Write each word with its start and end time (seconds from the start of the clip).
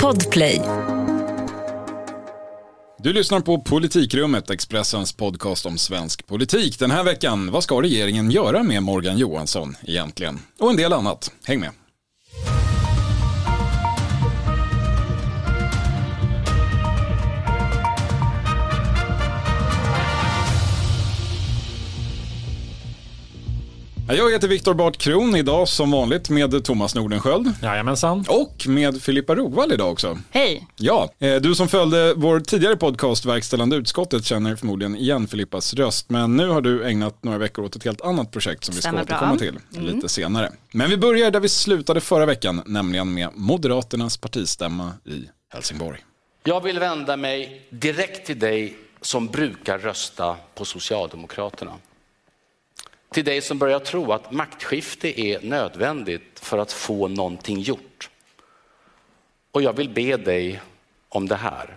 Podplay. 0.00 0.60
Du 2.98 3.12
lyssnar 3.12 3.40
på 3.40 3.60
Politikrummet, 3.60 4.50
Expressens 4.50 5.12
podcast 5.12 5.66
om 5.66 5.78
svensk 5.78 6.26
politik. 6.26 6.78
Den 6.78 6.90
här 6.90 7.04
veckan, 7.04 7.50
vad 7.50 7.64
ska 7.64 7.82
regeringen 7.82 8.30
göra 8.30 8.62
med 8.62 8.82
Morgan 8.82 9.18
Johansson 9.18 9.76
egentligen? 9.82 10.38
Och 10.58 10.70
en 10.70 10.76
del 10.76 10.92
annat. 10.92 11.32
Häng 11.44 11.60
med. 11.60 11.70
Jag 24.16 24.32
heter 24.32 24.48
Viktor 24.48 24.74
Bart 24.74 24.96
Kron, 24.96 25.36
idag 25.36 25.68
som 25.68 25.90
vanligt 25.90 26.30
med 26.30 26.64
Thomas 26.64 26.94
Nordenskjöld. 26.94 27.52
Jajamensan. 27.62 28.24
Och 28.28 28.66
med 28.66 29.02
Filippa 29.02 29.34
Rogvall 29.34 29.72
idag 29.72 29.92
också. 29.92 30.18
Hej. 30.30 30.66
Ja, 30.76 31.12
eh, 31.18 31.36
du 31.36 31.54
som 31.54 31.68
följde 31.68 32.14
vår 32.16 32.40
tidigare 32.40 32.76
podcast 32.76 33.26
Verkställande 33.26 33.76
utskottet 33.76 34.24
känner 34.24 34.56
förmodligen 34.56 34.96
igen 34.96 35.28
Filippas 35.28 35.74
röst. 35.74 36.10
Men 36.10 36.36
nu 36.36 36.48
har 36.48 36.60
du 36.60 36.84
ägnat 36.84 37.24
några 37.24 37.38
veckor 37.38 37.64
åt 37.64 37.76
ett 37.76 37.84
helt 37.84 38.00
annat 38.00 38.30
projekt 38.30 38.64
som 38.64 38.74
vi 38.74 38.82
ska 38.82 39.00
återkomma 39.00 39.36
till 39.36 39.58
lite 39.70 40.08
senare. 40.08 40.52
Men 40.72 40.90
vi 40.90 40.96
börjar 40.96 41.30
där 41.30 41.40
vi 41.40 41.48
slutade 41.48 42.00
förra 42.00 42.26
veckan, 42.26 42.62
nämligen 42.66 43.14
med 43.14 43.28
Moderaternas 43.34 44.16
partistämma 44.16 44.92
i 45.04 45.28
Helsingborg. 45.52 45.98
Jag 46.44 46.60
vill 46.60 46.78
vända 46.78 47.16
mig 47.16 47.62
direkt 47.70 48.26
till 48.26 48.38
dig 48.38 48.76
som 49.00 49.26
brukar 49.26 49.78
rösta 49.78 50.36
på 50.54 50.64
Socialdemokraterna. 50.64 51.72
Till 53.12 53.24
dig 53.24 53.42
som 53.42 53.58
börjar 53.58 53.78
tro 53.78 54.12
att 54.12 54.32
maktskifte 54.32 55.20
är 55.20 55.40
nödvändigt 55.42 56.40
för 56.42 56.58
att 56.58 56.72
få 56.72 57.08
någonting 57.08 57.60
gjort. 57.60 58.10
Och 59.52 59.62
jag 59.62 59.72
vill 59.72 59.88
be 59.88 60.16
dig 60.16 60.60
om 61.08 61.28
det 61.28 61.36
här. 61.36 61.76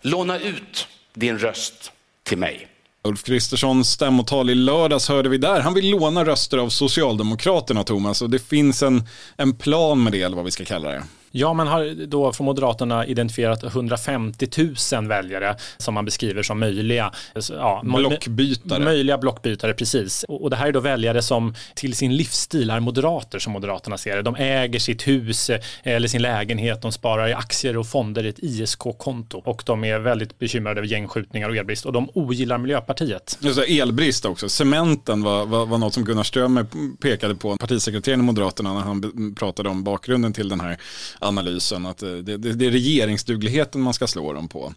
Låna 0.00 0.38
ut 0.38 0.88
din 1.14 1.38
röst 1.38 1.92
till 2.22 2.38
mig. 2.38 2.68
Ulf 3.02 3.24
Kristerssons 3.24 3.90
stämmotal 3.90 4.50
i 4.50 4.54
lördags 4.54 5.08
hörde 5.08 5.28
vi 5.28 5.38
där. 5.38 5.60
Han 5.60 5.74
vill 5.74 5.90
låna 5.90 6.24
röster 6.24 6.58
av 6.58 6.68
Socialdemokraterna, 6.68 7.84
Thomas. 7.84 8.22
Och 8.22 8.30
det 8.30 8.38
finns 8.38 8.82
en, 8.82 9.02
en 9.36 9.56
plan 9.56 10.02
med 10.02 10.12
det, 10.12 10.22
eller 10.22 10.36
vad 10.36 10.44
vi 10.44 10.50
ska 10.50 10.64
kalla 10.64 10.90
det. 10.90 11.02
Ja, 11.30 11.52
man 11.52 11.66
har 11.66 12.06
då 12.06 12.32
från 12.32 12.44
Moderaterna 12.44 13.06
identifierat 13.06 13.64
150 13.64 14.48
000 14.92 15.08
väljare 15.08 15.56
som 15.76 15.94
man 15.94 16.04
beskriver 16.04 16.42
som 16.42 16.60
möjliga. 16.60 17.12
Ja, 17.50 17.82
Blockbytare. 17.84 18.84
Möjliga 18.84 19.18
blockbytare, 19.18 19.74
precis. 19.74 20.24
Och 20.28 20.48
och 20.48 20.50
det 20.50 20.56
här 20.56 20.66
är 20.66 20.72
då 20.72 20.80
väljare 20.80 21.22
som 21.22 21.54
till 21.74 21.96
sin 21.96 22.16
livsstil 22.16 22.70
är 22.70 22.80
moderater 22.80 23.38
som 23.38 23.52
Moderaterna 23.52 23.98
ser 23.98 24.16
det. 24.16 24.22
De 24.22 24.36
äger 24.36 24.78
sitt 24.78 25.08
hus 25.08 25.50
eh, 25.50 25.60
eller 25.82 26.08
sin 26.08 26.22
lägenhet, 26.22 26.82
de 26.82 26.92
sparar 26.92 27.28
i 27.28 27.32
aktier 27.32 27.76
och 27.76 27.86
fonder 27.86 28.26
i 28.26 28.28
ett 28.28 28.38
ISK-konto 28.38 29.42
och 29.44 29.62
de 29.66 29.84
är 29.84 29.98
väldigt 29.98 30.38
bekymrade 30.38 30.80
över 30.80 30.88
gängskjutningar 30.88 31.48
och 31.48 31.56
elbrist 31.56 31.86
och 31.86 31.92
de 31.92 32.08
ogillar 32.14 32.58
Miljöpartiet. 32.58 33.38
Just 33.40 33.58
det, 33.58 33.80
elbrist 33.80 34.24
också. 34.24 34.48
Cementen 34.48 35.22
var, 35.22 35.46
var, 35.46 35.66
var 35.66 35.78
något 35.78 35.94
som 35.94 36.04
Gunnar 36.04 36.22
Strömmer 36.22 36.66
pekade 37.00 37.34
på, 37.34 37.56
partisekreteraren 37.56 38.20
i 38.20 38.22
Moderaterna, 38.22 38.74
när 38.74 38.80
han 38.80 39.34
pratade 39.34 39.68
om 39.68 39.84
bakgrunden 39.84 40.32
till 40.32 40.48
den 40.48 40.60
här 40.60 40.78
analysen. 41.18 41.86
Att 41.86 42.02
eh, 42.02 42.10
det, 42.10 42.36
det, 42.36 42.52
det 42.52 42.66
är 42.66 42.70
regeringsdugligheten 42.70 43.80
man 43.80 43.94
ska 43.94 44.06
slå 44.06 44.32
dem 44.32 44.48
på. 44.48 44.74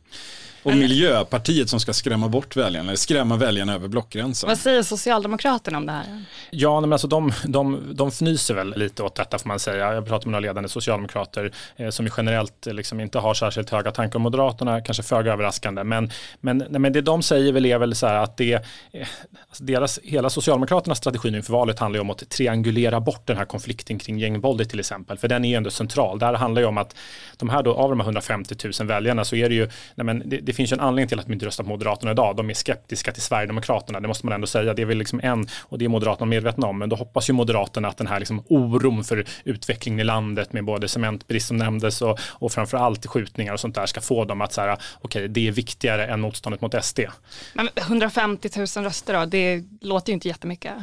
Och 0.64 0.76
Miljöpartiet 0.76 1.70
som 1.70 1.80
ska 1.80 1.94
skrämma 1.94 2.28
bort 2.28 2.56
väljarna, 2.56 2.90
eller 2.90 2.98
skrämma 2.98 3.38
väljarna 3.38 3.74
över 3.74 3.88
blockgränsen. 3.88 4.48
Vad 4.48 4.58
säger 4.58 4.84
Socialdemokraterna 4.84 5.78
om 5.78 5.86
det 5.86 5.92
här? 5.92 6.24
Ja, 6.50 6.82
men 6.82 6.94
alltså 6.94 7.08
de, 7.08 7.32
de, 7.46 7.94
de 7.94 8.08
fnyser 8.08 8.54
väl 8.54 8.74
lite 8.78 9.04
åt 9.04 9.16
detta 9.16 9.40
får 9.40 9.48
man 9.48 9.60
säga. 9.60 9.94
Jag 9.94 10.08
pratar 10.08 10.26
med 10.26 10.32
några 10.32 10.40
ledande 10.40 10.70
socialdemokrater 10.70 11.52
eh, 11.76 11.90
som 11.90 12.06
ju 12.06 12.12
generellt 12.18 12.68
eh, 12.68 12.74
liksom 12.74 13.00
inte 13.00 13.20
har 13.20 13.34
särskilt 13.34 13.70
höga 13.70 13.92
tankar 13.92 14.16
om 14.16 14.24
Moderaterna, 14.24 14.82
kanske 14.82 15.04
föga 15.04 15.34
överraskande. 15.34 15.84
Men, 15.84 16.12
men, 16.40 16.58
nej, 16.70 16.80
men 16.80 16.94
det 16.94 17.02
de 17.02 17.24
säger 17.24 17.54
väl 17.54 17.66
är 17.66 17.78
väl 17.78 17.96
så 17.96 18.08
här 18.08 18.16
att 18.16 18.38
det, 18.38 18.54
eh, 18.54 19.08
alltså 19.48 19.64
deras, 19.64 20.00
hela 20.04 20.30
Socialdemokraternas 20.30 20.98
strategi 20.98 21.32
nu 21.32 21.38
inför 21.38 21.54
valet 21.54 21.80
handlar 21.80 21.98
ju 21.98 22.02
om 22.02 22.10
att 22.10 22.30
triangulera 22.30 23.00
bort 23.00 23.28
den 23.28 23.38
här 23.38 23.46
konflikten 23.46 24.00
kring 24.00 24.20
gängvåldet 24.20 24.70
till 24.70 24.80
exempel. 24.80 25.18
För 25.18 25.28
den 25.28 25.46
är 25.46 25.50
ju 25.50 25.56
ändå 25.56 25.70
central. 25.70 26.20
Det 26.20 26.26
här 26.26 26.34
handlar 26.34 26.62
ju 26.62 26.68
om 26.68 26.78
att 26.78 26.96
de 27.38 27.50
här 27.50 27.64
då, 27.64 27.74
av 27.74 27.90
de 27.90 28.00
här 28.00 28.06
150 28.06 28.56
000 28.80 28.88
väljarna 28.88 29.26
så 29.26 29.36
är 29.36 29.50
det 29.50 29.56
ju, 29.56 29.70
nej 29.96 30.06
men 30.06 30.24
det, 30.26 30.51
det 30.52 30.56
finns 30.56 30.72
ju 30.72 30.74
en 30.74 30.80
anledning 30.80 31.08
till 31.08 31.20
att 31.20 31.26
de 31.26 31.34
inte 31.34 31.46
röstar 31.46 31.64
på 31.64 31.70
Moderaterna 31.70 32.12
idag. 32.12 32.36
De 32.36 32.50
är 32.50 32.54
skeptiska 32.54 33.12
till 33.12 33.22
Sverigedemokraterna, 33.22 34.00
det 34.00 34.08
måste 34.08 34.26
man 34.26 34.34
ändå 34.34 34.48
säga. 34.48 34.74
Det 34.74 34.82
är 34.82 34.86
väl 34.86 34.98
liksom 34.98 35.20
en, 35.24 35.48
och 35.62 35.78
det 35.78 35.86
är 35.86 35.90
Moderaterna 35.90 36.26
medvetna 36.26 36.68
om, 36.68 36.80
men 36.80 36.90
då 36.90 36.96
hoppas 36.96 37.30
ju 37.30 37.34
Moderaterna 37.34 37.88
att 37.88 37.98
den 37.98 38.08
här 38.08 38.20
liksom 38.20 38.44
oron 38.48 39.04
för 39.04 39.26
utvecklingen 39.44 40.00
i 40.00 40.04
landet 40.04 40.54
med 40.54 40.66
både 40.66 40.88
cementbrist 40.88 41.48
som 41.48 41.58
nämndes 41.58 42.02
och, 42.02 42.20
och 42.22 42.52
framförallt 42.52 43.06
skjutningar 43.06 43.54
och 43.54 43.60
sånt 43.60 43.76
där 43.76 43.86
ska 43.86 44.02
få 44.02 44.26
dem 44.26 44.42
att 44.42 44.54
säga, 44.54 44.78
okej, 45.02 45.28
det 45.28 45.48
är 45.48 45.52
viktigare 45.52 46.06
än 46.08 46.22
motståndet 46.22 46.62
mot 46.62 46.86
SD. 46.86 47.00
Men 47.54 47.70
150 47.76 48.50
000 48.58 48.68
röster 48.86 49.20
då, 49.20 49.26
det 49.26 49.64
låter 49.82 50.10
ju 50.10 50.14
inte 50.14 50.28
jättemycket. 50.28 50.74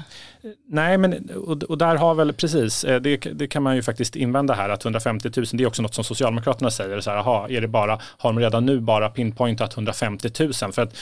Nej, 0.69 0.99
men 0.99 1.31
och, 1.31 1.63
och 1.63 1.79
där 1.79 1.97
har 1.97 2.15
väl 2.15 2.33
precis, 2.33 2.85
eh, 2.85 3.01
det, 3.01 3.17
det 3.17 3.47
kan 3.47 3.63
man 3.63 3.77
ju 3.77 3.83
faktiskt 3.83 4.17
invända 4.17 4.55
här 4.55 4.69
att 4.69 4.85
150 4.85 5.31
000, 5.37 5.47
det 5.53 5.63
är 5.63 5.67
också 5.67 5.83
något 5.83 5.95
som 5.95 6.05
Socialdemokraterna 6.05 6.71
säger, 6.71 7.01
så 7.01 7.11
här, 7.11 7.17
aha, 7.17 7.49
är 7.49 7.61
det 7.61 7.69
bara, 7.69 7.99
har 8.19 8.33
de 8.33 8.39
redan 8.39 8.67
nu 8.67 8.81
bara 8.81 9.11
pinpointat 9.59 9.75
150 9.75 10.31
000? 10.41 10.73
För 10.73 10.83
att 10.83 10.97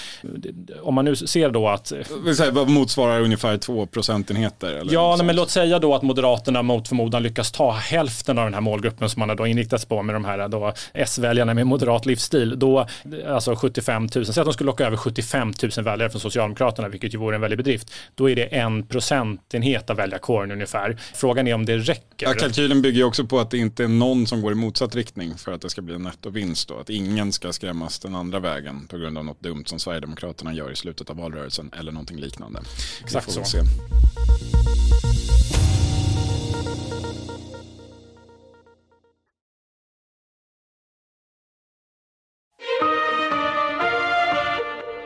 om 0.82 0.94
man 0.94 1.04
nu 1.04 1.16
ser 1.16 1.50
då 1.50 1.68
att 1.68 1.92
säga, 2.36 2.50
vad 2.50 2.68
motsvarar 2.68 3.20
ungefär 3.20 3.58
två 3.58 3.86
procentenheter? 3.86 4.72
Eller 4.72 4.92
Ja, 4.92 5.18
men 5.22 5.36
låt 5.36 5.50
säga 5.50 5.78
då 5.78 5.94
att 5.94 6.02
Moderaterna 6.02 6.62
mot 6.62 6.88
förmodan 6.88 7.22
lyckas 7.22 7.52
ta 7.52 7.70
hälften 7.70 8.38
av 8.38 8.44
den 8.44 8.54
här 8.54 8.60
målgruppen 8.60 9.10
som 9.10 9.20
man 9.20 9.28
har 9.28 9.36
då 9.36 9.46
inriktats 9.46 9.84
på 9.84 10.02
med 10.02 10.14
de 10.14 10.24
här 10.24 10.48
då 10.48 10.72
S-väljarna 10.94 11.54
med 11.54 11.66
moderat 11.66 12.06
livsstil. 12.06 12.58
Då, 12.58 12.86
alltså 13.28 13.56
75 13.56 14.08
000, 14.14 14.26
säg 14.26 14.40
att 14.40 14.46
de 14.46 14.52
skulle 14.52 14.66
locka 14.66 14.86
över 14.86 14.96
75 14.96 15.54
000 15.76 15.84
väljare 15.84 16.10
från 16.10 16.20
Socialdemokraterna, 16.20 16.88
vilket 16.88 17.14
ju 17.14 17.18
vore 17.18 17.34
en 17.34 17.40
väldig 17.40 17.58
bedrift. 17.58 17.92
Då 18.14 18.30
är 18.30 18.36
det 18.36 18.44
en 18.44 18.86
procentenhet 18.86 19.90
av 19.90 19.96
väljarkåren 19.96 20.50
ungefär. 20.50 20.96
Frågan 21.14 21.46
är 21.46 21.54
om 21.54 21.66
det 21.66 21.76
räcker. 21.76 22.26
Ja, 22.26 22.34
kalkylen 22.34 22.82
bygger 22.82 22.98
ju 22.98 23.04
också 23.04 23.24
på 23.24 23.38
att 23.40 23.50
det 23.50 23.58
inte 23.58 23.84
är 23.84 23.88
någon 23.88 24.26
som 24.26 24.42
går 24.42 24.52
i 24.52 24.54
motsatt 24.54 24.94
riktning 24.94 25.34
för 25.36 25.52
att 25.52 25.60
det 25.60 25.70
ska 25.70 25.82
bli 25.82 25.94
en 25.94 26.02
nettovinst. 26.02 26.68
Då. 26.68 26.78
Att 26.78 26.90
ingen 26.90 27.32
ska 27.32 27.52
skrämmas 27.52 27.98
den 27.98 28.14
andra 28.14 28.40
vägen 28.46 28.86
på 28.86 28.98
grund 28.98 29.18
av 29.18 29.24
något 29.24 29.40
dumt 29.40 29.64
som 29.66 29.78
Sverigedemokraterna 29.78 30.54
gör 30.54 30.70
i 30.70 30.76
slutet 30.76 31.10
av 31.10 31.16
valrörelsen 31.16 31.70
eller 31.78 31.92
någonting 31.92 32.16
liknande. 32.18 32.60
Exakt 33.04 33.32
så. 33.32 33.44
se. 33.44 33.62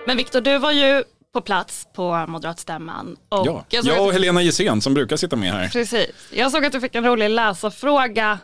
Men 0.06 0.16
Viktor, 0.16 0.40
du 0.40 0.58
var 0.58 0.72
ju 0.72 1.04
på 1.32 1.40
plats 1.40 1.86
på 1.94 2.26
moderatstämman. 2.28 3.16
Och 3.28 3.46
Ja, 3.46 3.64
jag, 3.68 3.84
jag 3.84 4.06
och 4.06 4.12
Helena 4.12 4.42
Gissén 4.42 4.80
som 4.80 4.94
brukar 4.94 5.16
sitta 5.16 5.36
med 5.36 5.52
här. 5.52 5.68
precis, 5.68 6.10
jag 6.32 6.52
såg 6.52 6.64
att 6.64 6.72
du 6.72 6.80
fick 6.80 6.94
en 6.94 7.04
rolig 7.04 7.30
läsarfråga 7.30 8.38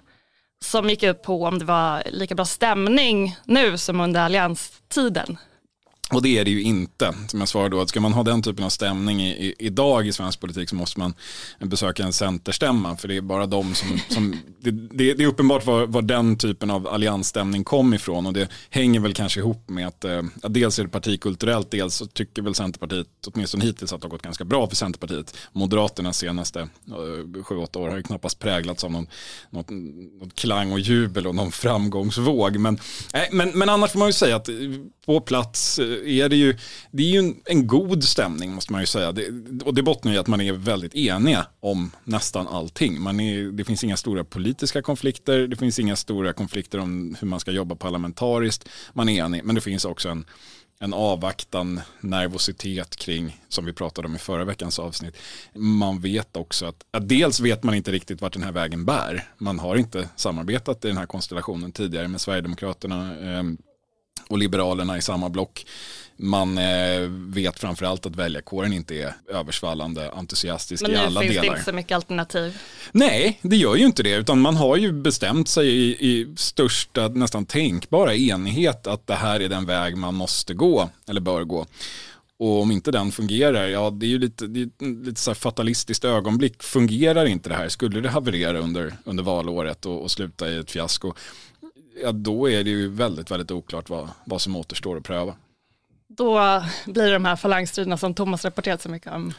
som 0.65 0.91
gick 0.91 1.03
ut 1.03 1.22
på 1.22 1.44
om 1.44 1.59
det 1.59 1.65
var 1.65 2.03
lika 2.06 2.34
bra 2.34 2.44
stämning 2.44 3.37
nu 3.44 3.78
som 3.78 4.00
under 4.00 4.21
allianstiden. 4.21 5.39
Och 6.11 6.22
det 6.22 6.39
är 6.39 6.44
det 6.44 6.50
ju 6.50 6.62
inte. 6.62 7.15
Som 7.28 7.41
jag 7.41 7.49
svarade 7.49 7.77
då, 7.77 7.83
att 7.83 7.89
ska 7.89 8.00
man 8.00 8.12
ha 8.12 8.22
den 8.22 8.43
typen 8.43 8.65
av 8.65 8.69
stämning 8.69 9.22
i, 9.22 9.31
i, 9.31 9.55
idag 9.59 10.06
i 10.06 10.12
svensk 10.12 10.41
politik 10.41 10.69
så 10.69 10.77
måste 10.77 11.00
man 11.00 11.15
besöka 11.59 12.05
en 12.05 12.12
centerstämma. 12.12 12.97
För 12.97 13.09
det 13.09 13.17
är 13.17 13.21
bara 13.21 13.47
de 13.47 13.75
som, 13.75 14.00
som 14.09 14.31
det, 14.61 14.71
det, 14.71 15.15
det 15.15 15.22
är 15.22 15.27
uppenbart 15.27 15.66
var, 15.66 15.87
var 15.87 16.03
den 16.03 16.39
typen 16.39 16.71
av 16.71 16.89
alliansstämning 16.89 17.65
kom 17.65 17.95
ifrån. 17.95 18.27
Och 18.27 18.33
det 18.33 18.49
hänger 18.71 19.00
väl 19.00 19.15
kanske 19.15 19.41
ihop 19.41 19.69
med 19.69 19.87
att, 19.87 20.05
eh, 20.05 20.22
att 20.43 20.55
dels 20.55 20.78
är 20.78 20.83
det 20.83 20.89
partikulturellt, 20.89 21.71
dels 21.71 21.95
så 21.95 22.06
tycker 22.06 22.43
väl 22.43 22.55
Centerpartiet, 22.55 23.09
åtminstone 23.27 23.65
hittills, 23.65 23.93
att 23.93 24.00
det 24.00 24.05
har 24.05 24.11
gått 24.11 24.22
ganska 24.22 24.45
bra 24.45 24.69
för 24.69 24.77
Centerpartiet. 24.77 25.37
Moderaternas 25.53 26.19
senaste 26.19 26.61
eh, 26.61 27.43
sju, 27.43 27.56
åtta 27.56 27.78
år 27.78 27.89
har 27.89 27.97
ju 27.97 28.03
knappast 28.03 28.39
präglats 28.39 28.84
av 28.84 28.91
någon, 28.93 29.06
något, 29.50 29.71
något 30.21 30.34
klang 30.34 30.72
och 30.72 30.81
jubel 30.81 31.27
och 31.27 31.34
någon 31.34 31.53
framgångsvåg. 31.53 32.57
Men, 32.57 32.78
nej, 33.13 33.28
men, 33.33 33.51
men 33.59 33.69
annars 33.69 33.91
får 33.91 33.98
man 33.98 34.09
ju 34.09 34.13
säga 34.13 34.36
att 34.36 34.48
eh, 34.48 34.54
på 35.07 35.21
plats 35.21 35.78
eh, 35.78 35.96
är 36.04 36.28
det 36.28 36.37
ju, 36.37 36.57
det 36.91 37.03
är 37.03 37.10
ju 37.10 37.19
en, 37.19 37.37
en 37.45 37.66
god 37.66 38.04
stämning 38.04 38.53
måste 38.53 38.72
man 38.72 38.81
ju 38.81 38.87
säga. 38.87 39.13
Det, 39.13 39.31
och 39.65 39.75
det 39.75 39.83
bottnar 39.83 40.13
ju 40.13 40.16
i 40.16 40.21
att 40.21 40.27
man 40.27 40.41
är 40.41 40.53
väldigt 40.53 40.95
eniga 40.95 41.47
om 41.60 41.91
nästan 42.04 42.48
allting. 42.48 43.03
Man 43.03 43.21
är, 43.21 43.45
det 43.45 43.65
finns 43.65 43.84
inga 43.84 43.97
stora 43.97 44.25
politiska 44.25 44.83
konflikter, 44.83 45.47
det 45.47 45.57
finns 45.57 45.78
inga 45.78 45.97
stora 45.97 46.33
konflikter 46.33 46.78
om 46.78 47.16
hur 47.21 47.28
man 47.28 47.41
ska 47.41 47.51
jobba 47.51 47.75
parlamentariskt. 47.75 48.69
Man 48.93 49.09
är 49.09 49.25
enig, 49.25 49.45
men 49.45 49.54
det 49.54 49.60
finns 49.60 49.84
också 49.84 50.09
en, 50.09 50.25
en 50.78 50.95
avvaktan, 50.95 51.81
nervositet 52.01 52.97
kring, 52.97 53.41
som 53.49 53.65
vi 53.65 53.72
pratade 53.72 54.09
om 54.09 54.15
i 54.15 54.19
förra 54.19 54.45
veckans 54.45 54.78
avsnitt. 54.78 55.16
Man 55.54 56.01
vet 56.01 56.37
också 56.37 56.66
att, 56.66 56.84
att 56.91 57.09
dels 57.09 57.41
vet 57.41 57.63
man 57.63 57.75
inte 57.75 57.92
riktigt 57.92 58.21
vart 58.21 58.33
den 58.33 58.42
här 58.42 58.53
vägen 58.53 58.84
bär. 58.84 59.28
Man 59.39 59.59
har 59.59 59.77
inte 59.77 60.09
samarbetat 60.16 60.84
i 60.84 60.89
den 60.89 60.97
här 60.97 61.07
konstellationen 61.07 61.72
tidigare 61.72 62.09
med 62.09 62.21
Sverigedemokraterna. 62.21 63.19
Ehm, 63.19 63.59
och 64.28 64.39
Liberalerna 64.39 64.99
i 64.99 65.03
samma 65.03 65.28
block. 65.28 65.67
Man 66.19 66.59
eh, 66.59 67.01
vet 67.11 67.59
framförallt 67.59 68.07
att 68.07 68.17
väljarkåren 68.17 68.73
inte 68.73 68.95
är 68.95 69.13
översvallande 69.28 70.11
entusiastisk 70.11 70.83
Men 70.83 70.91
i 70.91 70.95
nu 70.95 71.01
alla 71.01 71.21
finns 71.21 71.33
delar. 71.33 71.43
det 71.43 71.49
inte 71.49 71.65
så 71.65 71.73
mycket 71.73 71.97
alternativ. 71.97 72.59
Nej, 72.93 73.39
det 73.43 73.57
gör 73.57 73.77
ju 73.77 73.84
inte 73.84 74.03
det, 74.03 74.15
utan 74.15 74.41
man 74.41 74.57
har 74.57 74.77
ju 74.77 74.93
bestämt 74.93 75.49
sig 75.49 75.69
i, 75.69 76.09
i 76.11 76.34
största, 76.37 77.09
nästan 77.09 77.47
tänkbara 77.47 78.15
enighet 78.15 78.87
att 78.87 79.07
det 79.07 79.15
här 79.15 79.41
är 79.41 79.49
den 79.49 79.67
väg 79.67 79.97
man 79.97 80.15
måste 80.15 80.55
gå, 80.55 80.91
eller 81.09 81.21
bör 81.21 81.45
gå. 81.45 81.67
Och 82.39 82.63
om 82.63 82.71
inte 82.71 82.91
den 82.91 83.13
fungerar, 83.13 83.69
ja 83.69 83.91
det 83.91 84.07
är 84.07 84.09
ju 84.09 84.19
lite, 84.19 84.45
är 84.45 85.05
lite 85.05 85.21
så 85.21 85.34
fatalistiskt 85.34 86.05
ögonblick. 86.05 86.63
Fungerar 86.63 87.27
inte 87.27 87.49
det 87.49 87.55
här, 87.55 87.69
skulle 87.69 88.01
det 88.01 88.09
haverera 88.09 88.59
under, 88.59 88.93
under 89.05 89.25
valåret 89.25 89.87
och, 89.87 90.03
och 90.03 90.11
sluta 90.11 90.51
i 90.51 90.57
ett 90.57 90.71
fiasko, 90.71 91.15
ja 92.03 92.13
då 92.13 92.51
är 92.51 92.65
det 92.65 92.71
ju 92.71 92.89
väldigt, 92.89 93.31
väldigt 93.31 93.51
oklart 93.51 93.89
vad, 93.91 94.09
vad 94.25 94.41
som 94.41 94.57
återstår 94.57 94.97
att 94.97 95.04
pröva. 95.04 95.34
Då 96.09 96.63
blir 96.87 97.04
det 97.04 97.13
de 97.13 97.25
här 97.25 97.37
falangstriderna 97.37 97.97
som 97.97 98.15
Thomas 98.15 98.45
rapporterat 98.45 98.83
så 98.83 98.89
mycket 98.89 99.13
om. 99.13 99.33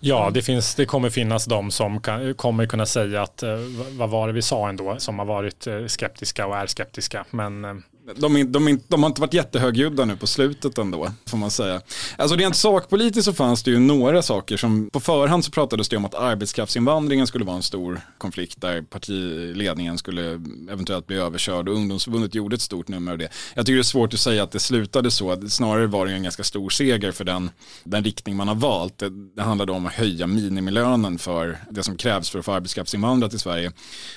Ja, 0.00 0.30
det, 0.34 0.42
finns, 0.42 0.74
det 0.74 0.86
kommer 0.86 1.10
finnas 1.10 1.44
de 1.44 1.70
som 1.70 2.00
kan, 2.00 2.34
kommer 2.34 2.66
kunna 2.66 2.86
säga 2.86 3.22
att 3.22 3.42
eh, 3.42 3.56
vad 3.90 4.10
var 4.10 4.26
det 4.26 4.32
vi 4.32 4.42
sa 4.42 4.68
ändå, 4.68 4.96
som 4.98 5.18
har 5.18 5.26
varit 5.26 5.66
eh, 5.66 5.86
skeptiska 5.86 6.46
och 6.46 6.56
är 6.56 6.66
skeptiska. 6.66 7.24
Men 7.30 7.64
eh, 7.64 7.74
de, 8.16 8.52
de, 8.52 8.80
de 8.88 9.02
har 9.02 9.10
inte 9.10 9.20
varit 9.20 9.34
jättehögljudda 9.34 10.04
nu 10.04 10.16
på 10.16 10.26
slutet 10.26 10.78
ändå, 10.78 11.10
får 11.26 11.38
man 11.38 11.50
säga. 11.50 11.80
Alltså 12.16 12.36
rent 12.36 12.56
sakpolitiskt 12.56 13.24
så 13.24 13.32
fanns 13.32 13.62
det 13.62 13.70
ju 13.70 13.78
några 13.78 14.22
saker 14.22 14.56
som, 14.56 14.90
på 14.90 15.00
förhand 15.00 15.44
så 15.44 15.50
pratades 15.50 15.88
det 15.88 15.96
om 15.96 16.04
att 16.04 16.14
arbetskraftsinvandringen 16.14 17.26
skulle 17.26 17.44
vara 17.44 17.56
en 17.56 17.62
stor 17.62 18.00
konflikt 18.18 18.60
där 18.60 18.82
partiledningen 18.82 19.98
skulle 19.98 20.22
eventuellt 20.70 21.06
bli 21.06 21.16
överkörd 21.16 21.68
och 21.68 21.74
ungdomsförbundet 21.74 22.34
gjorde 22.34 22.54
ett 22.54 22.60
stort 22.60 22.88
nummer 22.88 23.12
av 23.12 23.18
det. 23.18 23.28
Jag 23.54 23.66
tycker 23.66 23.76
det 23.76 23.80
är 23.80 23.82
svårt 23.82 24.14
att 24.14 24.20
säga 24.20 24.42
att 24.42 24.52
det 24.52 24.58
slutade 24.58 25.10
så, 25.10 25.48
snarare 25.48 25.86
var 25.86 26.06
det 26.06 26.12
en 26.12 26.22
ganska 26.22 26.44
stor 26.44 26.70
seger 26.70 27.12
för 27.12 27.24
den, 27.24 27.50
den 27.84 28.04
riktning 28.04 28.36
man 28.36 28.48
har 28.48 28.54
valt. 28.54 28.98
Det, 28.98 29.10
det 29.36 29.42
handlade 29.42 29.72
om 29.72 29.86
att 29.86 29.92
höja 29.92 30.26
minimilönen 30.26 31.18
för 31.18 31.58
det 31.70 31.82
som 31.82 31.96
krävs 31.96 32.30
för 32.30 32.38
att 32.38 32.44
få 32.44 32.52
arbetskraftsinvandra 32.52 33.28
till 33.28 33.38
Sverige. 33.38 33.72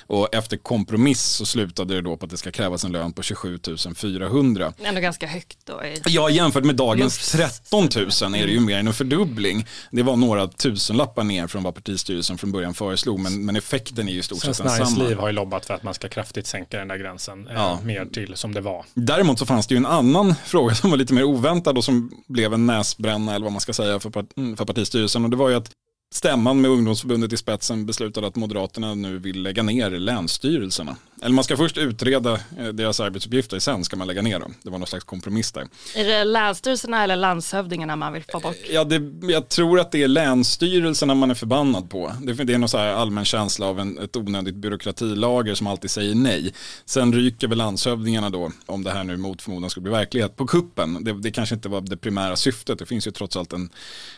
Och 0.06 0.34
efter 0.34 0.56
kompromiss 0.56 1.22
så 1.22 1.46
slutade 1.46 1.94
det 1.94 2.00
då 2.00 2.16
på 2.16 2.24
att 2.24 2.30
det 2.30 2.36
ska 2.36 2.50
krävas 2.50 2.84
en 2.84 2.92
lön 2.92 3.12
på 3.12 3.22
27 3.22 3.58
000 3.66 3.73
400. 3.78 4.72
Ändå 4.82 5.00
ganska 5.00 5.26
högt 5.26 5.58
då. 5.64 5.84
I, 5.84 6.00
Ja, 6.04 6.30
jämfört 6.30 6.64
med 6.64 6.76
dagens 6.76 7.34
Mums. 7.38 7.60
13 7.60 7.88
000 8.30 8.34
är 8.34 8.46
det 8.46 8.52
ju 8.52 8.60
mer 8.60 8.78
än 8.78 8.86
en 8.86 8.94
fördubbling. 8.94 9.66
Det 9.90 10.02
var 10.02 10.16
några 10.16 10.48
tusenlappar 10.48 11.24
ner 11.24 11.46
från 11.46 11.62
vad 11.62 11.74
partistyrelsen 11.74 12.38
från 12.38 12.52
början 12.52 12.74
föreslog, 12.74 13.20
men, 13.20 13.44
men 13.44 13.56
effekten 13.56 14.08
är 14.08 14.12
ju 14.12 14.18
i 14.18 14.22
stort 14.22 14.38
sett 14.38 14.46
densamma. 14.46 14.72
Näringsliv 14.90 15.18
har 15.18 15.26
ju 15.28 15.32
lobbat 15.32 15.66
för 15.66 15.74
att 15.74 15.82
man 15.82 15.94
ska 15.94 16.08
kraftigt 16.08 16.46
sänka 16.46 16.78
den 16.78 16.88
där 16.88 16.96
gränsen 16.96 17.46
eh, 17.48 17.54
Ja. 17.54 17.80
mer 17.84 18.04
till 18.04 18.36
som 18.36 18.54
det 18.54 18.60
var. 18.60 18.84
Däremot 18.94 19.38
så 19.38 19.46
fanns 19.46 19.66
det 19.66 19.74
ju 19.74 19.78
en 19.78 19.86
annan 19.86 20.34
fråga 20.46 20.74
som 20.74 20.90
var 20.90 20.96
lite 20.96 21.14
mer 21.14 21.24
oväntad 21.24 21.78
och 21.78 21.84
som 21.84 22.10
blev 22.26 22.54
en 22.54 22.66
näsbränna 22.66 23.34
eller 23.34 23.44
vad 23.44 23.52
man 23.52 23.60
ska 23.60 23.72
säga 23.72 24.00
för, 24.00 24.10
part- 24.10 24.36
mm, 24.36 24.56
för 24.56 24.64
partistyrelsen 24.64 25.24
och 25.24 25.30
det 25.30 25.36
var 25.36 25.48
ju 25.48 25.54
att 25.54 25.70
stämman 26.14 26.60
med 26.60 26.70
ungdomsförbundet 26.70 27.32
i 27.32 27.36
spetsen 27.36 27.86
beslutade 27.86 28.26
att 28.26 28.36
Moderaterna 28.36 28.94
nu 28.94 29.18
vill 29.18 29.42
lägga 29.42 29.62
ner 29.62 29.90
länsstyrelserna. 29.90 30.96
Eller 31.24 31.34
man 31.34 31.44
ska 31.44 31.56
först 31.56 31.78
utreda 31.78 32.32
eh, 32.58 32.66
deras 32.66 33.00
arbetsuppgifter, 33.00 33.58
sen 33.58 33.84
ska 33.84 33.96
man 33.96 34.06
lägga 34.06 34.22
ner 34.22 34.40
dem. 34.40 34.54
Det 34.62 34.70
var 34.70 34.78
någon 34.78 34.86
slags 34.86 35.04
kompromiss 35.04 35.52
där. 35.52 35.66
är 35.96 36.04
det 36.04 36.24
länsstyrelserna 36.24 37.04
eller 37.04 37.16
landshövdingarna 37.16 37.96
man 37.96 38.12
vill 38.12 38.24
få 38.32 38.40
bort? 38.40 38.56
Ja, 38.70 38.84
det, 38.84 39.02
jag 39.32 39.48
tror 39.48 39.80
att 39.80 39.92
det 39.92 40.02
är 40.02 40.08
länsstyrelserna 40.08 41.14
man 41.14 41.30
är 41.30 41.34
förbannad 41.34 41.90
på. 41.90 42.12
Det, 42.22 42.32
det 42.32 42.54
är 42.54 42.58
någon 42.58 42.68
så 42.68 42.78
här 42.78 42.92
allmän 42.92 43.24
känsla 43.24 43.66
av 43.66 43.80
en, 43.80 43.98
ett 43.98 44.16
onödigt 44.16 44.54
byråkratilager 44.54 45.54
som 45.54 45.66
alltid 45.66 45.90
säger 45.90 46.14
nej. 46.14 46.54
Sen 46.84 47.12
ryker 47.12 47.48
väl 47.48 47.58
landshövdingarna 47.58 48.30
då, 48.30 48.52
om 48.66 48.84
det 48.84 48.90
här 48.90 49.04
nu 49.04 49.16
mot 49.16 49.42
förmodan 49.42 49.70
skulle 49.70 49.82
bli 49.82 49.92
verklighet, 49.92 50.36
på 50.36 50.46
kuppen. 50.46 51.04
Det, 51.04 51.12
det 51.12 51.30
kanske 51.30 51.54
inte 51.54 51.68
var 51.68 51.80
det 51.80 51.96
primära 51.96 52.36
syftet. 52.36 52.78
Det 52.78 52.86
finns 52.86 53.06
ju 53.06 53.10
trots 53.10 53.36
allt 53.36 53.52
en, 53.52 53.70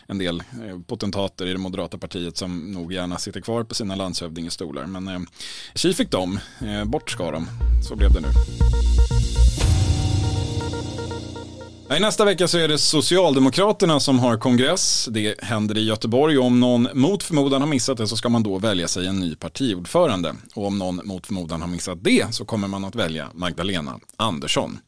en 0.07 0.17
del 0.17 0.39
eh, 0.39 0.79
potentater 0.87 1.45
i 1.45 1.51
det 1.51 1.59
moderata 1.59 1.97
partiet 1.97 2.37
som 2.37 2.71
nog 2.73 2.93
gärna 2.93 3.17
sitter 3.17 3.41
kvar 3.41 3.63
på 3.63 3.75
sina 3.75 3.95
landshövdingestolar. 3.95 4.85
Men 4.85 5.07
eh, 5.07 5.19
tji 5.75 5.93
fick 5.93 6.11
de, 6.11 6.39
eh, 6.61 6.85
bort 6.97 7.09
ska 7.09 7.31
de. 7.31 7.47
Så 7.87 7.95
blev 7.95 8.13
det 8.13 8.21
nu. 8.21 8.27
I 11.95 11.99
nästa 11.99 12.25
vecka 12.25 12.47
så 12.47 12.57
är 12.57 12.67
det 12.67 12.77
Socialdemokraterna 12.77 13.99
som 13.99 14.19
har 14.19 14.37
kongress. 14.37 15.07
Det 15.11 15.43
händer 15.43 15.77
i 15.77 15.85
Göteborg 15.85 16.37
och 16.37 16.45
om 16.45 16.59
någon 16.59 16.87
mot 16.93 17.23
förmodan 17.23 17.61
har 17.61 17.67
missat 17.67 17.97
det 17.97 18.07
så 18.07 18.17
ska 18.17 18.29
man 18.29 18.43
då 18.43 18.59
välja 18.59 18.87
sig 18.87 19.07
en 19.07 19.19
ny 19.19 19.35
partiordförande. 19.35 20.35
Och 20.55 20.67
om 20.67 20.77
någon 20.77 21.01
mot 21.03 21.25
förmodan 21.25 21.61
har 21.61 21.67
missat 21.67 21.97
det 22.01 22.33
så 22.33 22.45
kommer 22.45 22.67
man 22.67 22.85
att 22.85 22.95
välja 22.95 23.27
Magdalena 23.33 23.99
Andersson. 24.17 24.79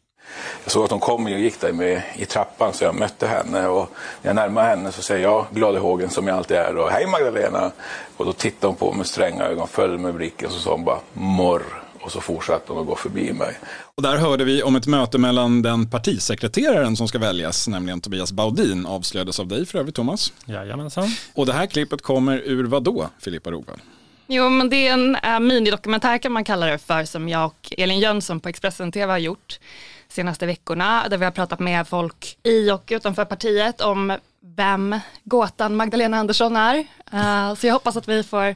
Jag 0.63 0.71
såg 0.71 0.83
att 0.83 0.91
hon 0.91 0.99
kom 0.99 1.25
och 1.25 1.31
gick 1.31 1.61
där 1.61 1.73
med, 1.73 2.01
i 2.15 2.25
trappan 2.25 2.73
så 2.73 2.83
jag 2.83 2.95
mötte 2.95 3.27
henne 3.27 3.67
och 3.67 3.89
när 4.21 4.29
jag 4.29 4.35
närmade 4.35 4.67
henne 4.67 4.91
så 4.91 5.01
säger 5.01 5.23
jag 5.23 5.45
glad 5.51 5.75
i 5.75 5.79
hågen 5.79 6.09
som 6.09 6.27
jag 6.27 6.37
alltid 6.37 6.57
är 6.57 6.75
och 6.77 6.89
hej 6.89 7.07
Magdalena. 7.07 7.71
Och 8.17 8.25
då 8.25 8.33
tittade 8.33 8.67
hon 8.67 8.75
på 8.75 8.89
mig 8.89 8.97
med 8.97 9.07
stränga 9.07 9.43
ögon, 9.43 9.67
följde 9.67 9.97
med 9.97 10.13
blicken 10.13 10.49
så 10.49 10.59
sa 10.59 10.71
hon 10.71 10.83
bara 10.83 10.99
morr 11.13 11.78
och 12.01 12.11
så 12.11 12.21
fortsatte 12.21 12.73
hon 12.73 12.81
att 12.81 12.87
gå 12.87 12.95
förbi 12.95 13.33
mig. 13.33 13.59
Och 13.95 14.03
där 14.03 14.17
hörde 14.17 14.43
vi 14.43 14.63
om 14.63 14.75
ett 14.75 14.87
möte 14.87 15.17
mellan 15.17 15.61
den 15.61 15.89
partisekreteraren 15.89 16.95
som 16.95 17.07
ska 17.07 17.19
väljas, 17.19 17.67
nämligen 17.67 18.01
Tobias 18.01 18.31
Baudin, 18.31 18.85
avslöjades 18.85 19.39
av 19.39 19.47
dig 19.47 19.65
för 19.65 19.79
övrigt 19.79 19.95
Thomas. 19.95 20.33
Jajamensan. 20.45 21.07
Och 21.33 21.45
det 21.45 21.53
här 21.53 21.65
klippet 21.65 22.01
kommer 22.01 22.37
ur 22.37 22.63
vad 22.63 22.83
då, 22.83 23.09
Filippa 23.19 23.51
Rovall? 23.51 23.81
Jo, 24.27 24.49
men 24.49 24.69
det 24.69 24.87
är 24.87 24.93
en 24.93 25.15
äh, 25.15 25.39
minidokumentär 25.39 26.17
kan 26.17 26.31
man 26.31 26.43
kalla 26.43 26.65
det 26.65 26.77
för 26.77 27.05
som 27.05 27.29
jag 27.29 27.45
och 27.45 27.73
Elin 27.77 27.99
Jönsson 27.99 28.39
på 28.39 28.49
Expressen 28.49 28.91
TV 28.91 29.11
har 29.11 29.17
gjort 29.17 29.59
senaste 30.07 30.45
veckorna 30.45 31.07
där 31.09 31.17
vi 31.17 31.25
har 31.25 31.31
pratat 31.31 31.59
med 31.59 31.87
folk 31.87 32.37
i 32.43 32.71
och 32.71 32.83
utanför 32.89 33.25
partiet 33.25 33.81
om 33.81 34.17
vem 34.41 34.99
gåtan 35.23 35.75
Magdalena 35.75 36.17
Andersson 36.17 36.55
är. 36.55 36.85
Eh, 37.13 37.55
så 37.55 37.67
jag 37.67 37.73
hoppas 37.73 37.97
att 37.97 38.07
vi 38.07 38.23
får 38.23 38.55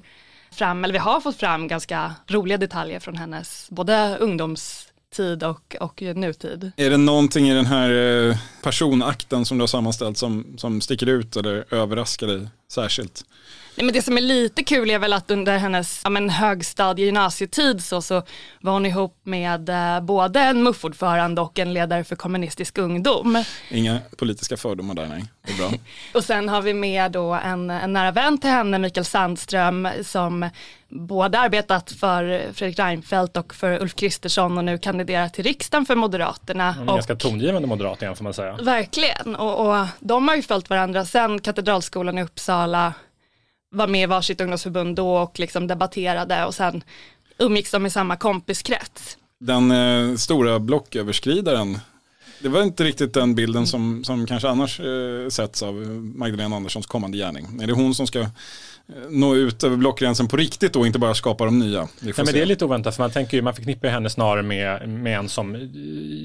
fram, 0.53 0.83
eller 0.83 0.93
vi 0.93 0.99
har 0.99 1.21
fått 1.21 1.35
fram 1.35 1.67
ganska 1.67 2.15
roliga 2.27 2.57
detaljer 2.57 2.99
från 2.99 3.15
hennes 3.15 3.67
både 3.69 4.17
ungdomstid 4.19 5.43
och, 5.43 5.75
och 5.79 6.01
nutid. 6.01 6.71
Är 6.77 6.89
det 6.89 6.97
någonting 6.97 7.49
i 7.49 7.53
den 7.53 7.65
här 7.65 7.89
eh, 8.29 8.37
personakten 8.63 9.45
som 9.45 9.57
du 9.57 9.61
har 9.61 9.67
sammanställt 9.67 10.17
som, 10.17 10.53
som 10.57 10.81
sticker 10.81 11.09
ut 11.09 11.35
eller 11.35 11.73
överraskar 11.73 12.27
dig 12.27 12.47
särskilt? 12.73 13.25
Nej, 13.75 13.85
men 13.85 13.93
det 13.93 14.01
som 14.01 14.17
är 14.17 14.21
lite 14.21 14.63
kul 14.63 14.89
är 14.89 14.99
väl 14.99 15.13
att 15.13 15.31
under 15.31 15.57
hennes 15.57 16.01
ja, 16.03 16.09
men 16.09 16.29
högstadie 16.29 17.05
gymnasietid 17.05 17.83
så, 17.83 18.01
så 18.01 18.23
var 18.61 18.73
hon 18.73 18.85
ihop 18.85 19.19
med 19.23 19.69
eh, 19.69 20.01
både 20.01 20.39
en 20.39 20.63
MUF-ordförande 20.63 21.41
och 21.41 21.59
en 21.59 21.73
ledare 21.73 22.03
för 22.03 22.15
kommunistisk 22.15 22.77
ungdom. 22.77 23.43
Inga 23.69 23.99
politiska 24.17 24.57
fördomar 24.57 24.95
där, 24.95 25.05
nej. 25.05 25.23
Det 25.45 25.53
är 25.53 25.57
bra. 25.57 25.71
Och 26.13 26.23
sen 26.23 26.49
har 26.49 26.61
vi 26.61 26.73
med 26.73 27.11
då 27.11 27.33
en, 27.33 27.69
en 27.69 27.93
nära 27.93 28.11
vän 28.11 28.37
till 28.37 28.49
henne, 28.49 28.79
Mikael 28.79 29.05
Sandström, 29.05 29.87
som 30.03 30.49
både 30.89 31.39
arbetat 31.39 31.91
för 31.91 32.53
Fredrik 32.53 32.79
Reinfeldt 32.79 33.37
och 33.37 33.55
för 33.55 33.81
Ulf 33.81 33.95
Kristersson 33.95 34.57
och 34.57 34.65
nu 34.65 34.77
kandiderar 34.77 35.29
till 35.29 35.43
riksdagen 35.43 35.85
för 35.85 35.95
Moderaterna. 35.95 36.75
En 36.79 36.89
och 36.89 36.95
ganska 36.95 37.15
tongivande 37.15 37.67
moderat 37.67 38.01
igen 38.01 38.15
får 38.15 38.23
man 38.23 38.33
säga. 38.33 38.55
Verkligen, 38.61 39.35
och, 39.35 39.67
och 39.67 39.87
de 39.99 40.27
har 40.27 40.35
ju 40.35 40.41
följt 40.41 40.69
varandra 40.69 41.05
sen 41.05 41.39
Katedralskolan 41.39 42.17
i 42.17 42.23
Uppsala 42.23 42.62
var 43.71 43.87
med 43.87 44.03
i 44.03 44.05
varsitt 44.05 44.41
ungdomsförbund 44.41 44.95
då 44.95 45.15
och 45.17 45.39
liksom 45.39 45.67
debatterade 45.67 46.45
och 46.45 46.55
sen 46.55 46.83
umgicks 47.37 47.71
de 47.71 47.85
i 47.85 47.89
samma 47.89 48.15
kompiskrets. 48.15 49.17
Den 49.39 49.71
eh, 49.71 50.15
stora 50.15 50.59
blocköverskridaren, 50.59 51.79
det 52.39 52.49
var 52.49 52.63
inte 52.63 52.83
riktigt 52.83 53.13
den 53.13 53.35
bilden 53.35 53.67
som, 53.67 54.03
som 54.03 54.25
kanske 54.25 54.49
annars 54.49 54.79
eh, 54.79 55.29
sätts 55.29 55.63
av 55.63 55.73
Magdalena 56.15 56.55
Anderssons 56.55 56.85
kommande 56.85 57.17
gärning. 57.17 57.61
Är 57.61 57.67
det 57.67 57.73
hon 57.73 57.95
som 57.95 58.07
ska 58.07 58.25
nå 59.09 59.35
ut 59.35 59.63
över 59.63 59.77
blockgränsen 59.77 60.27
på 60.27 60.37
riktigt 60.37 60.75
och 60.75 60.87
inte 60.87 60.99
bara 60.99 61.13
skapa 61.13 61.45
de 61.45 61.59
nya? 61.59 61.87
Nej, 61.99 62.13
men 62.17 62.25
det 62.25 62.41
är 62.41 62.45
lite 62.45 62.65
oväntat 62.65 62.95
för 62.95 63.03
man 63.03 63.11
tänker 63.11 63.37
ju, 63.37 63.43
man 63.43 63.53
förknippar 63.55 63.87
henne 63.87 64.09
snarare 64.09 64.43
med, 64.43 64.89
med 64.89 65.17
en 65.17 65.29
som 65.29 65.69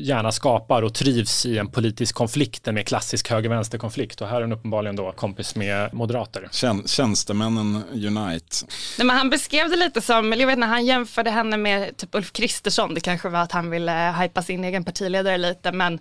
gärna 0.03 0.33
skapar 0.33 0.83
och 0.83 0.95
trivs 0.95 1.47
i 1.47 1.59
en 1.59 1.69
politisk 1.69 2.15
konflikt, 2.15 2.69
en 2.69 2.75
mer 2.75 2.83
klassisk 2.83 3.31
höger-vänster-konflikt 3.31 4.21
och 4.21 4.29
här 4.29 4.37
är 4.37 4.41
hon 4.41 4.53
uppenbarligen 4.53 4.97
då 4.97 5.13
kompis 5.13 5.55
med 5.57 5.95
moderater. 5.95 6.49
Tjän- 6.53 6.87
Tjänstemännen 6.87 7.83
Unite. 7.93 8.57
Nej, 8.99 9.07
men 9.07 9.11
han 9.17 9.31
beskrev 9.31 9.71
det 9.71 9.77
lite 9.77 10.01
som, 10.01 10.33
eller 10.33 10.43
jag 10.43 10.47
vet 10.47 10.59
när 10.59 10.67
han 10.67 10.87
jämförde 10.87 11.31
henne 11.31 11.57
med 11.57 11.97
typ 11.97 12.15
Ulf 12.15 12.33
Kristersson, 12.33 12.95
det 12.95 13.01
kanske 13.01 13.29
var 13.29 13.41
att 13.41 13.53
han 13.53 13.71
ville 13.71 14.15
hypa 14.21 14.43
sin 14.43 14.65
egen 14.65 14.85
partiledare 14.85 15.39
lite, 15.39 15.73
men 15.73 15.99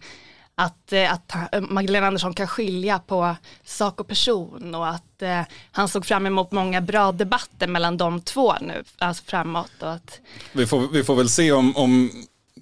att, 0.62 0.94
eh, 0.94 1.14
att 1.14 1.36
eh, 1.52 1.62
Magdalena 1.62 2.08
Andersson 2.08 2.34
kan 2.34 2.48
skilja 2.48 3.00
på 3.00 3.36
sak 3.64 4.00
och 4.00 4.08
person 4.08 4.76
och 4.76 4.88
att 4.88 5.22
eh, 5.22 5.42
han 5.72 5.88
såg 5.88 6.06
fram 6.06 6.26
emot 6.26 6.52
många 6.52 6.82
bra 6.82 7.12
debatter 7.12 7.68
mellan 7.68 7.98
de 7.98 8.22
två 8.22 8.54
nu, 8.62 8.84
alltså 8.98 9.24
framåt 9.24 9.72
och 9.82 9.92
att 9.92 10.20
Vi 10.52 10.68
får, 10.68 10.88
vi 10.88 11.04
får 11.04 11.16
väl 11.16 11.30
se 11.30 11.52
om, 11.52 11.76
om 11.78 12.12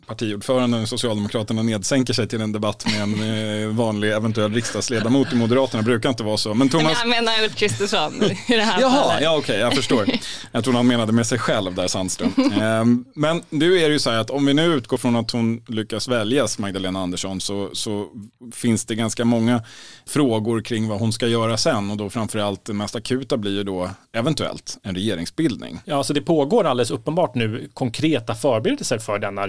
partiordföranden 0.07 0.83
i 0.83 0.87
Socialdemokraterna 0.87 1.63
nedsänker 1.63 2.13
sig 2.13 2.27
till 2.27 2.41
en 2.41 2.51
debatt 2.51 2.85
med 2.85 3.01
en 3.01 3.63
eh, 3.63 3.69
vanlig 3.69 4.11
eventuell 4.11 4.53
riksdagsledamot 4.53 5.33
i 5.33 5.35
Moderaterna. 5.35 5.83
Brukar 5.83 6.09
inte 6.09 6.23
vara 6.23 6.37
så. 6.37 6.53
Men 6.53 6.69
Thomas... 6.69 6.97
Jag 6.99 7.09
menar 7.09 7.43
Ulf 7.43 7.55
Kristersson 7.55 8.23
i 8.23 8.37
det 8.47 8.61
här 8.61 8.81
Jaha, 8.81 9.03
fallet. 9.03 9.23
ja 9.23 9.29
okej, 9.29 9.39
okay, 9.39 9.59
jag 9.59 9.73
förstår. 9.75 10.05
Jag 10.51 10.63
tror 10.63 10.73
han 10.73 10.87
menade 10.87 11.11
med 11.11 11.27
sig 11.27 11.39
själv 11.39 11.75
där 11.75 11.87
Sandström. 11.87 12.33
Ehm, 12.61 13.05
men 13.15 13.43
nu 13.49 13.79
är 13.79 13.87
det 13.87 13.93
ju 13.93 13.99
så 13.99 14.09
här 14.09 14.17
att 14.17 14.29
om 14.29 14.45
vi 14.45 14.53
nu 14.53 14.65
utgår 14.65 14.97
från 14.97 15.15
att 15.15 15.31
hon 15.31 15.63
lyckas 15.67 16.07
väljas, 16.07 16.59
Magdalena 16.59 16.99
Andersson, 16.99 17.41
så, 17.41 17.69
så 17.73 18.07
finns 18.53 18.85
det 18.85 18.95
ganska 18.95 19.25
många 19.25 19.61
frågor 20.07 20.61
kring 20.61 20.87
vad 20.87 20.99
hon 20.99 21.13
ska 21.13 21.27
göra 21.27 21.57
sen 21.57 21.91
och 21.91 21.97
då 21.97 22.09
framförallt 22.09 22.65
det 22.65 22.73
mest 22.73 22.95
akuta 22.95 23.37
blir 23.37 23.51
ju 23.51 23.63
då 23.63 23.89
eventuellt 24.13 24.77
en 24.83 24.95
regeringsbildning. 24.95 25.79
Ja, 25.85 26.03
så 26.03 26.13
det 26.13 26.21
pågår 26.21 26.63
alldeles 26.63 26.91
uppenbart 26.91 27.35
nu 27.35 27.69
konkreta 27.73 28.35
förberedelser 28.35 28.99
för 28.99 29.19
denna 29.19 29.47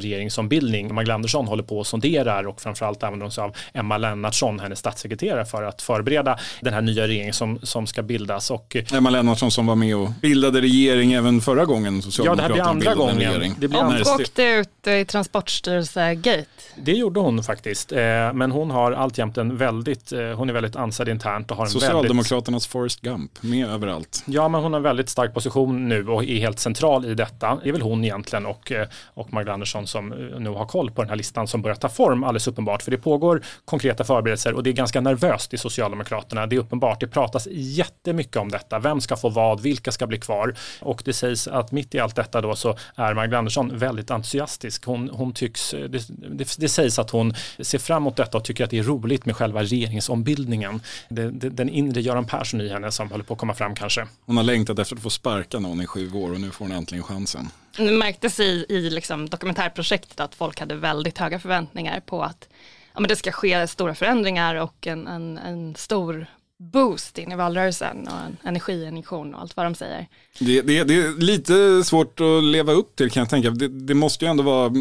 regeringsombildning. 0.50 0.94
Magdalena 0.94 1.14
Andersson 1.14 1.46
håller 1.46 1.62
på 1.62 1.78
och 1.78 1.86
sonderar 1.86 2.46
och 2.46 2.60
framförallt 2.60 3.02
använder 3.02 3.30
sig 3.30 3.44
av 3.44 3.56
Emma 3.72 3.98
Lennartsson, 3.98 4.60
hennes 4.60 4.78
statssekreterare, 4.78 5.44
för 5.44 5.62
att 5.62 5.82
förbereda 5.82 6.38
den 6.60 6.74
här 6.74 6.82
nya 6.82 7.06
regeringen 7.06 7.34
som, 7.34 7.58
som 7.62 7.86
ska 7.86 8.02
bildas. 8.02 8.50
Och, 8.50 8.76
Emma 8.92 9.10
Lennartsson 9.10 9.50
som 9.50 9.66
var 9.66 9.74
med 9.74 9.96
och 9.96 10.10
bildade 10.22 10.60
regering 10.60 11.12
även 11.12 11.40
förra 11.40 11.64
gången 11.64 12.02
Socialdemokraterna 12.02 12.58
ja, 12.58 12.64
det 12.64 12.68
här 12.68 12.74
blir 12.74 12.90
andra 12.90 13.04
bildade 13.04 13.12
gången. 13.12 13.26
en 13.26 13.32
regering. 13.32 13.54
Det 13.58 13.68
blir 13.68 13.78
Hon 13.78 13.92
andra 13.92 14.14
åkte 14.14 14.42
ut 14.42 14.86
i 14.86 15.04
Transportstyrelse-gate. 15.04 16.46
Det 16.76 16.92
gjorde 16.92 17.20
hon 17.20 17.42
faktiskt, 17.42 17.92
eh, 17.92 17.98
men 18.34 18.50
hon 18.50 18.70
har 18.70 18.92
alltjämt 18.92 19.38
en 19.38 19.56
väldigt, 19.56 20.12
eh, 20.12 20.20
hon 20.20 20.48
är 20.48 20.52
väldigt 20.52 20.76
ansedd 20.76 21.08
internt 21.08 21.50
och 21.50 21.56
har 21.56 21.64
en 21.64 21.70
Socialdemokraternas 21.70 22.46
väldigt, 22.48 22.72
Forrest 22.72 23.00
Gump, 23.00 23.30
med 23.40 23.68
överallt. 23.68 24.22
Ja, 24.26 24.48
men 24.48 24.62
hon 24.62 24.72
har 24.72 24.78
en 24.78 24.82
väldigt 24.82 25.08
stark 25.08 25.34
position 25.34 25.88
nu 25.88 26.08
och 26.08 26.24
är 26.24 26.38
helt 26.38 26.58
central 26.58 27.04
i 27.04 27.14
detta. 27.14 27.58
Det 27.62 27.68
är 27.68 27.72
väl 27.72 27.82
hon 27.82 28.04
egentligen 28.04 28.46
och, 28.46 28.72
eh, 28.72 28.88
och 29.14 29.32
Magdalena 29.32 29.54
Andersson 29.54 29.86
som 29.86 30.12
nu 30.38 30.50
har 30.50 30.66
koll 30.66 30.90
på 30.90 31.02
den 31.02 31.09
här 31.09 31.16
listan 31.16 31.47
som 31.49 31.62
börjar 31.62 31.76
ta 31.76 31.88
form 31.88 32.25
alldeles 32.25 32.49
uppenbart. 32.49 32.83
För 32.83 32.90
det 32.90 32.99
pågår 32.99 33.43
konkreta 33.64 34.05
förberedelser 34.05 34.52
och 34.52 34.62
det 34.62 34.71
är 34.71 34.75
ganska 34.75 35.00
nervöst 35.00 35.55
i 35.55 35.59
Socialdemokraterna. 35.59 36.47
Det 36.47 36.57
är 36.57 36.61
uppenbart, 36.61 37.00
det 37.00 37.07
pratas 37.07 37.49
jättemycket 37.50 38.37
om 38.37 38.49
detta. 38.49 38.78
Vem 38.78 39.00
ska 39.00 39.16
få 39.16 39.28
vad, 39.28 39.61
vilka 39.61 39.93
ska 39.93 40.07
bli 40.07 40.19
kvar? 40.19 40.55
Och 40.81 41.02
det 41.05 41.12
sägs 41.12 41.49
att 41.49 41.73
mitt 41.73 41.95
i 41.95 41.99
allt 41.99 42.16
detta 42.16 42.40
då 42.40 42.57
så 42.57 42.76
är 42.95 43.14
Magdalena 43.14 43.38
Andersson 43.38 43.78
väldigt 43.78 44.11
entusiastisk. 44.11 44.85
Hon, 44.85 45.11
hon 45.12 45.33
tycks, 45.33 45.71
det, 45.71 46.09
det, 46.09 46.57
det 46.59 46.69
sägs 46.69 46.99
att 46.99 47.11
hon 47.11 47.35
ser 47.59 47.78
fram 47.78 48.02
emot 48.02 48.16
detta 48.16 48.38
och 48.38 48.45
tycker 48.45 48.64
att 48.64 48.71
det 48.71 48.78
är 48.78 48.83
roligt 48.83 49.26
med 49.26 49.37
själva 49.37 49.62
regeringsombildningen. 49.62 50.81
Det, 51.09 51.31
det, 51.31 51.49
den 51.49 51.69
inre 51.69 52.00
Göran 52.00 52.25
Persson 52.26 52.61
i 52.61 52.69
henne 52.69 52.93
som 52.93 53.11
håller 53.11 53.25
på 53.25 53.35
att 53.35 53.40
komma 53.40 53.55
fram 53.55 53.75
kanske. 53.75 54.07
Hon 54.26 54.37
har 54.37 54.45
längtat 54.45 54.78
efter 54.78 54.97
att 54.97 55.02
få 55.02 55.11
sparka 55.11 55.59
någon 55.59 55.81
i 55.81 55.87
sju 55.87 56.12
år 56.12 56.33
och 56.33 56.40
nu 56.40 56.50
får 56.50 56.64
hon 56.64 56.73
äntligen 56.73 57.05
chansen. 57.05 57.49
Det 57.76 57.90
märktes 57.90 58.40
i, 58.40 58.66
i 58.68 58.90
liksom 58.90 59.28
dokumentärprojektet 59.28 60.21
att 60.21 60.35
folk 60.35 60.61
hade 60.61 60.75
väldigt 60.75 61.18
höga 61.18 61.38
förväntningar 61.38 62.00
på 62.00 62.23
att 62.23 62.49
ja, 62.95 63.00
men 63.00 63.09
det 63.09 63.16
ska 63.16 63.33
ske 63.33 63.66
stora 63.66 63.95
förändringar 63.95 64.54
och 64.54 64.87
en, 64.87 65.06
en, 65.06 65.38
en 65.38 65.75
stor 65.75 66.26
boost 66.59 67.18
in 67.18 67.33
i 67.33 67.37
valrörelsen 67.37 68.09
och 68.09 68.18
en 68.26 68.37
energiinjektion 68.42 69.35
och 69.35 69.40
allt 69.40 69.56
vad 69.56 69.66
de 69.66 69.75
säger. 69.75 70.06
Det, 70.38 70.62
det, 70.62 70.85
det 70.85 70.95
är 70.95 71.21
lite 71.21 71.85
svårt 71.85 72.21
att 72.21 72.45
leva 72.45 72.73
upp 72.73 72.97
till 72.97 73.11
kan 73.11 73.21
jag 73.21 73.30
tänka. 73.30 73.50
Det, 73.50 73.68
det 73.68 73.95
måste 73.95 74.25
ju 74.25 74.30
ändå 74.30 74.42
vara 74.42 74.73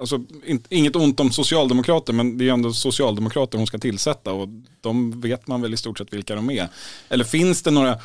alltså, 0.00 0.20
inget 0.68 0.96
ont 0.96 1.20
om 1.20 1.32
socialdemokrater, 1.32 2.12
men 2.12 2.38
det 2.38 2.44
är 2.44 2.46
ju 2.46 2.52
ändå 2.52 2.72
socialdemokrater 2.72 3.58
hon 3.58 3.66
ska 3.66 3.78
tillsätta 3.78 4.32
och 4.32 4.48
de 4.80 5.20
vet 5.20 5.46
man 5.46 5.62
väl 5.62 5.74
i 5.74 5.76
stort 5.76 5.98
sett 5.98 6.12
vilka 6.12 6.34
de 6.34 6.50
är. 6.50 6.68
Eller 7.08 7.24
finns 7.24 7.62
det 7.62 7.70
några 7.70 7.98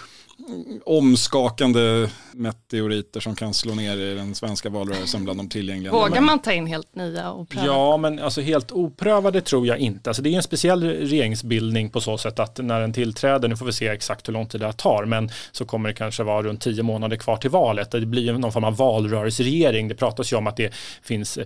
omskakande 0.86 2.10
meteoriter 2.32 3.20
som 3.20 3.36
kan 3.36 3.54
slå 3.54 3.75
ner 3.75 3.98
i 3.98 4.15
den 4.15 4.36
svenska 4.36 4.70
valrörelsen 4.70 5.24
bland 5.24 5.39
de 5.39 5.50
tillgängliga. 5.50 5.92
Vågar 5.92 6.22
man 6.22 6.39
ta 6.39 6.54
in 6.54 6.68
helt 6.68 6.96
nya 6.96 7.32
och 7.32 7.50
pröva? 7.50 7.65
Ja, 7.65 7.98
men 7.98 8.20
alltså 8.20 8.42
helt 8.42 8.72
oprövade 8.72 9.42
tror 9.42 9.68
jag 9.68 9.77
inte. 9.77 10.10
Alltså 10.10 10.24
det 10.24 10.30
är 10.30 10.36
en 10.36 10.44
speciell 10.44 10.84
regeringsbildning 10.84 11.89
på 11.89 12.01
så 12.01 12.18
sätt 12.18 12.39
att 12.39 12.58
när 12.58 12.82
den 12.82 12.94
tillträder, 12.94 13.48
nu 13.48 13.58
får 13.58 13.65
vi 13.65 13.74
se 13.74 13.88
exakt 13.88 14.27
hur 14.27 14.34
lång 14.34 14.48
tid 14.48 14.62
det 14.62 14.74
tar, 14.74 15.06
men 15.06 15.30
så 15.51 15.65
kommer 15.65 15.89
det 15.89 15.96
kanske 15.96 16.24
vara 16.24 16.44
runt 16.44 16.62
tio 16.62 16.84
månader 16.84 17.18
kvar 17.18 17.38
till 17.38 17.50
valet. 17.50 17.92
Det 17.92 18.06
blir 18.06 18.34
någon 18.34 18.51
form 18.51 18.63
av 18.63 18.77
valrörelseregering. 18.77 19.88
Det 19.88 19.96
pratas 19.96 20.34
ju 20.34 20.38
om 20.38 20.48
att 20.48 20.58
det 20.58 20.74
finns, 21.01 21.39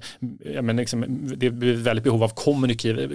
ja, 0.54 0.62
men 0.62 0.76
liksom, 0.76 1.06
det 1.38 1.46
är 1.46 1.76
väldigt 1.76 2.04
behov 2.04 2.24
av 2.24 2.32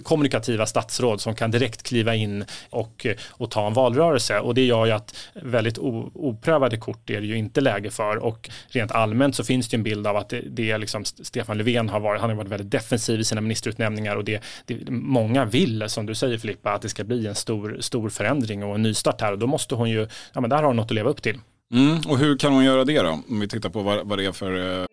kommunikativa 0.02 0.66
statsråd 0.66 1.20
som 1.20 1.34
kan 1.34 1.50
direkt 1.50 1.82
kliva 1.82 2.14
in 2.14 2.44
och, 2.70 3.06
och 3.30 3.50
ta 3.50 3.66
en 3.66 3.72
valrörelse. 3.74 4.40
Och 4.40 4.54
det 4.54 4.64
gör 4.64 4.86
ju 4.86 4.92
att 4.92 5.16
väldigt 5.64 5.78
oprövade 6.14 6.76
kort 6.76 7.10
är 7.10 7.20
det 7.20 7.26
ju 7.26 7.36
inte 7.36 7.60
läge 7.60 7.90
för 7.90 8.16
och 8.16 8.50
rent 8.68 8.92
allmänt 8.92 9.36
så 9.36 9.44
finns 9.44 9.68
det 9.68 9.76
en 9.76 9.82
bild 9.82 10.06
av 10.06 10.16
att 10.16 10.28
det, 10.28 10.40
det 10.40 10.70
är 10.70 10.78
liksom 10.78 11.04
Stefan 11.04 11.58
Löfven 11.58 11.88
har 11.88 12.00
varit, 12.00 12.20
han 12.20 12.30
har 12.30 12.36
varit 12.36 12.48
väldigt 12.48 12.70
defensiv 12.70 13.20
i 13.20 13.24
sina 13.24 13.40
ministerutnämningar 13.40 14.16
och 14.16 14.24
det, 14.24 14.42
det, 14.66 14.90
många 14.90 15.44
vill, 15.44 15.84
som 15.88 16.06
du 16.06 16.14
säger 16.14 16.38
Filippa, 16.38 16.72
att 16.72 16.82
det 16.82 16.88
ska 16.88 17.04
bli 17.04 17.26
en 17.26 17.34
stor, 17.34 17.76
stor 17.80 18.10
förändring 18.10 18.64
och 18.64 18.74
en 18.74 18.82
nystart 18.82 19.20
här 19.20 19.32
och 19.32 19.38
då 19.38 19.46
måste 19.46 19.74
hon 19.74 19.90
ju, 19.90 20.08
ja 20.32 20.40
men 20.40 20.50
där 20.50 20.56
har 20.56 20.64
hon 20.64 20.76
något 20.76 20.84
att 20.84 20.94
leva 20.94 21.10
upp 21.10 21.22
till. 21.22 21.38
Mm, 21.72 21.98
och 22.08 22.18
hur 22.18 22.38
kan 22.38 22.52
hon 22.52 22.64
göra 22.64 22.84
det 22.84 23.02
då? 23.02 23.20
Om 23.28 23.40
vi 23.40 23.48
tittar 23.48 23.70
på 23.70 23.82
vad, 23.82 24.06
vad 24.06 24.18
det 24.18 24.24
är 24.24 24.32
för 24.32 24.52
uh... 24.52 24.86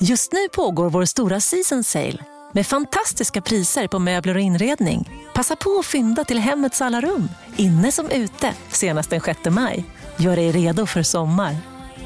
Just 0.00 0.32
nu 0.32 0.38
pågår 0.52 0.90
vår 0.90 1.04
stora 1.04 1.40
season 1.40 1.84
sale 1.84 2.18
med 2.52 2.66
fantastiska 2.66 3.40
priser 3.40 3.88
på 3.88 3.98
möbler 3.98 4.34
och 4.34 4.40
inredning. 4.40 5.10
Passa 5.34 5.56
på 5.56 5.78
att 5.78 5.86
fynda 5.86 6.24
till 6.24 6.38
hemmets 6.38 6.80
alla 6.80 7.00
rum, 7.00 7.28
inne 7.56 7.92
som 7.92 8.10
ute, 8.10 8.54
senast 8.68 9.10
den 9.10 9.20
6 9.20 9.40
maj. 9.50 9.84
Gör 10.16 10.36
dig 10.36 10.52
redo 10.52 10.86
för 10.86 11.02
sommar. 11.02 11.56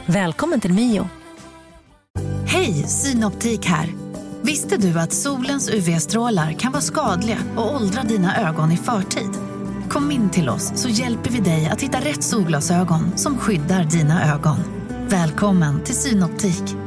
Välkommen 0.07 0.61
till 0.61 0.73
Mio. 0.73 1.09
Hej, 2.47 2.73
Synoptik 2.73 3.67
här. 3.67 3.95
Visste 4.43 4.77
du 4.77 4.99
att 4.99 5.13
solens 5.13 5.71
UV-strålar 5.71 6.53
kan 6.53 6.73
vara 6.73 6.83
skadliga 6.83 7.39
och 7.57 7.75
åldra 7.75 8.03
dina 8.03 8.49
ögon 8.49 8.73
i 8.73 8.77
förtid? 8.77 9.31
Kom 9.89 10.11
in 10.11 10.31
till 10.31 10.49
oss 10.49 10.73
så 10.75 10.89
hjälper 10.89 11.31
vi 11.31 11.41
dig 11.41 11.67
att 11.67 11.83
hitta 11.83 12.01
rätt 12.01 12.25
solglasögon 12.25 13.19
som 13.19 13.39
skyddar 13.39 13.85
dina 13.85 14.35
ögon. 14.35 14.57
Välkommen 15.09 15.85
till 15.85 15.95
Synoptik. 15.95 16.86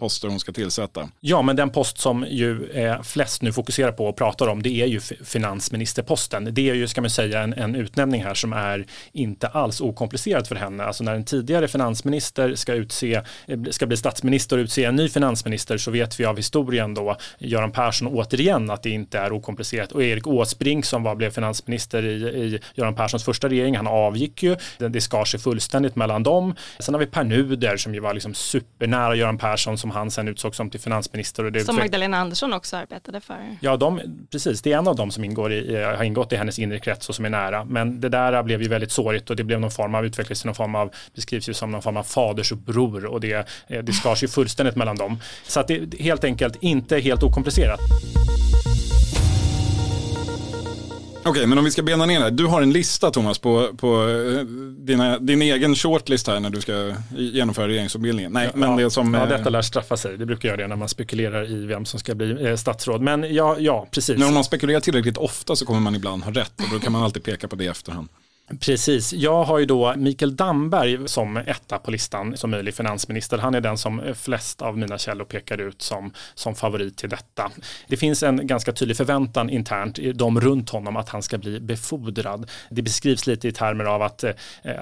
Poster 0.00 0.28
hon 0.28 0.40
ska 0.40 0.52
tillsätta. 0.52 1.08
Ja, 1.20 1.42
men 1.42 1.56
den 1.56 1.70
post 1.70 1.98
som 1.98 2.26
ju 2.28 2.70
eh, 2.70 3.02
flest 3.02 3.42
nu 3.42 3.52
fokuserar 3.52 3.92
på 3.92 4.06
och 4.06 4.16
pratar 4.16 4.46
om 4.46 4.62
det 4.62 4.82
är 4.82 4.86
ju 4.86 5.00
finansministerposten. 5.24 6.54
Det 6.54 6.70
är 6.70 6.74
ju, 6.74 6.88
ska 6.88 7.00
man 7.00 7.10
säga, 7.10 7.40
en, 7.40 7.52
en 7.52 7.74
utnämning 7.74 8.24
här 8.24 8.34
som 8.34 8.52
är 8.52 8.86
inte 9.12 9.48
alls 9.48 9.80
okomplicerat 9.80 10.48
för 10.48 10.56
henne. 10.56 10.84
Alltså 10.84 11.04
när 11.04 11.14
en 11.14 11.24
tidigare 11.24 11.68
finansminister 11.68 12.54
ska, 12.54 12.74
utse, 12.74 13.14
eh, 13.46 13.58
ska 13.70 13.86
bli 13.86 13.96
statsminister 13.96 14.58
och 14.58 14.62
utse 14.62 14.84
en 14.84 14.96
ny 14.96 15.08
finansminister 15.08 15.78
så 15.78 15.90
vet 15.90 16.20
vi 16.20 16.24
av 16.24 16.36
historien 16.36 16.94
då, 16.94 17.16
Göran 17.38 17.72
Persson 17.72 18.08
återigen, 18.08 18.70
att 18.70 18.82
det 18.82 18.90
inte 18.90 19.18
är 19.18 19.32
okomplicerat. 19.32 19.92
Och 19.92 20.02
Erik 20.02 20.26
Åsbrink 20.26 20.84
som 20.84 21.02
var, 21.02 21.14
blev 21.14 21.30
finansminister 21.30 22.06
i, 22.06 22.14
i 22.14 22.60
Göran 22.74 22.94
Perssons 22.94 23.24
första 23.24 23.48
regering, 23.48 23.76
han 23.76 23.86
avgick 23.86 24.42
ju. 24.42 24.56
Det, 24.78 24.88
det 24.88 25.00
skar 25.00 25.24
sig 25.24 25.40
fullständigt 25.40 25.96
mellan 25.96 26.22
dem. 26.22 26.54
Sen 26.78 26.94
har 26.94 26.98
vi 27.00 27.06
Pär 27.06 27.24
Nuder 27.24 27.76
som 27.76 27.94
ju 27.94 28.00
var 28.00 28.14
liksom 28.14 28.34
supernära 28.34 29.14
Göran 29.14 29.38
Persson 29.38 29.78
som 29.78 29.89
han 29.90 30.10
sen 30.10 30.28
utsågs 30.28 30.56
som 30.56 30.70
till 30.70 30.80
finansminister. 30.80 31.44
Och 31.44 31.52
det 31.52 31.64
som 31.64 31.76
Magdalena 31.76 32.16
Andersson 32.16 32.52
också 32.52 32.76
arbetade 32.76 33.20
för. 33.20 33.56
Ja, 33.60 33.76
de, 33.76 34.00
precis. 34.30 34.62
Det 34.62 34.72
är 34.72 34.78
en 34.78 34.88
av 34.88 34.96
dem 34.96 35.10
som 35.10 35.24
ingår 35.24 35.52
i, 35.52 35.82
har 35.82 36.04
ingått 36.04 36.32
i 36.32 36.36
hennes 36.36 36.58
inre 36.58 36.78
krets 36.78 37.08
och 37.08 37.14
som 37.14 37.24
är 37.24 37.30
nära. 37.30 37.64
Men 37.64 38.00
det 38.00 38.08
där 38.08 38.42
blev 38.42 38.62
ju 38.62 38.68
väldigt 38.68 38.92
sårigt 38.92 39.30
och 39.30 39.36
det 39.36 39.44
blev 39.44 39.60
någon 39.60 39.70
form 39.70 39.94
av 39.94 40.06
utvecklades 40.06 40.44
någon 40.44 40.54
form 40.54 40.74
av, 40.74 40.94
beskrivs 41.14 41.48
ju 41.48 41.54
som 41.54 41.70
någon 41.70 41.82
form 41.82 41.96
av 41.96 42.02
faders 42.02 42.52
och 42.52 42.58
bror 42.58 43.06
och 43.06 43.20
det, 43.20 43.48
det 43.68 43.92
skars 43.92 44.22
ju 44.22 44.28
fullständigt 44.28 44.76
mellan 44.76 44.96
dem. 44.96 45.20
Så 45.46 45.60
att 45.60 45.68
det 45.68 45.74
är 45.74 46.02
helt 46.02 46.24
enkelt 46.24 46.56
inte 46.60 46.98
helt 46.98 47.22
okomplicerat. 47.22 47.80
Okej, 51.20 51.30
okay, 51.30 51.46
men 51.46 51.58
om 51.58 51.64
vi 51.64 51.70
ska 51.70 51.82
bena 51.82 52.06
ner 52.06 52.20
det. 52.20 52.30
Du 52.30 52.46
har 52.46 52.62
en 52.62 52.72
lista 52.72 53.10
Thomas 53.10 53.38
på, 53.38 53.68
på 53.76 54.06
dina, 54.78 55.18
din 55.18 55.42
egen 55.42 55.74
shortlist 55.74 56.26
här 56.26 56.40
när 56.40 56.50
du 56.50 56.60
ska 56.60 56.94
genomföra 57.10 57.68
regeringsombildningen. 57.68 58.32
Nej, 58.32 58.50
ja, 58.52 58.58
men 58.58 58.76
det 58.76 58.90
som... 58.90 59.14
Ja, 59.14 59.26
detta 59.26 59.50
lär 59.50 59.62
straffa 59.62 59.96
sig. 59.96 60.18
Det 60.18 60.26
brukar 60.26 60.48
göra 60.48 60.56
det 60.56 60.66
när 60.66 60.76
man 60.76 60.88
spekulerar 60.88 61.50
i 61.50 61.66
vem 61.66 61.84
som 61.84 62.00
ska 62.00 62.14
bli 62.14 62.56
statsråd. 62.56 63.00
Men 63.00 63.34
ja, 63.34 63.56
ja 63.58 63.88
precis. 63.90 64.18
Men 64.18 64.28
om 64.28 64.34
man 64.34 64.44
spekulerar 64.44 64.80
tillräckligt 64.80 65.16
ofta 65.16 65.56
så 65.56 65.66
kommer 65.66 65.80
man 65.80 65.94
ibland 65.94 66.22
ha 66.22 66.32
rätt 66.32 66.52
och 66.56 66.66
då 66.72 66.78
kan 66.78 66.92
man 66.92 67.02
alltid 67.02 67.22
peka 67.22 67.48
på 67.48 67.56
det 67.56 67.64
i 67.64 67.68
efterhand. 67.68 68.08
Precis, 68.58 69.12
jag 69.12 69.44
har 69.44 69.58
ju 69.58 69.66
då 69.66 69.94
Mikael 69.96 70.36
Damberg 70.36 71.08
som 71.08 71.36
etta 71.36 71.78
på 71.78 71.90
listan 71.90 72.36
som 72.36 72.50
möjlig 72.50 72.74
finansminister. 72.74 73.38
Han 73.38 73.54
är 73.54 73.60
den 73.60 73.78
som 73.78 74.02
flest 74.14 74.62
av 74.62 74.78
mina 74.78 74.98
källor 74.98 75.24
pekar 75.24 75.58
ut 75.58 75.82
som, 75.82 76.12
som 76.34 76.54
favorit 76.54 76.96
till 76.96 77.08
detta. 77.08 77.50
Det 77.88 77.96
finns 77.96 78.22
en 78.22 78.46
ganska 78.46 78.72
tydlig 78.72 78.96
förväntan 78.96 79.50
internt 79.50 79.98
de 80.14 80.40
runt 80.40 80.70
honom 80.70 80.96
att 80.96 81.08
han 81.08 81.22
ska 81.22 81.38
bli 81.38 81.60
befordrad. 81.60 82.50
Det 82.70 82.82
beskrivs 82.82 83.26
lite 83.26 83.48
i 83.48 83.52
termer 83.52 83.84
av 83.84 84.02
att 84.02 84.24
eh, 84.24 84.32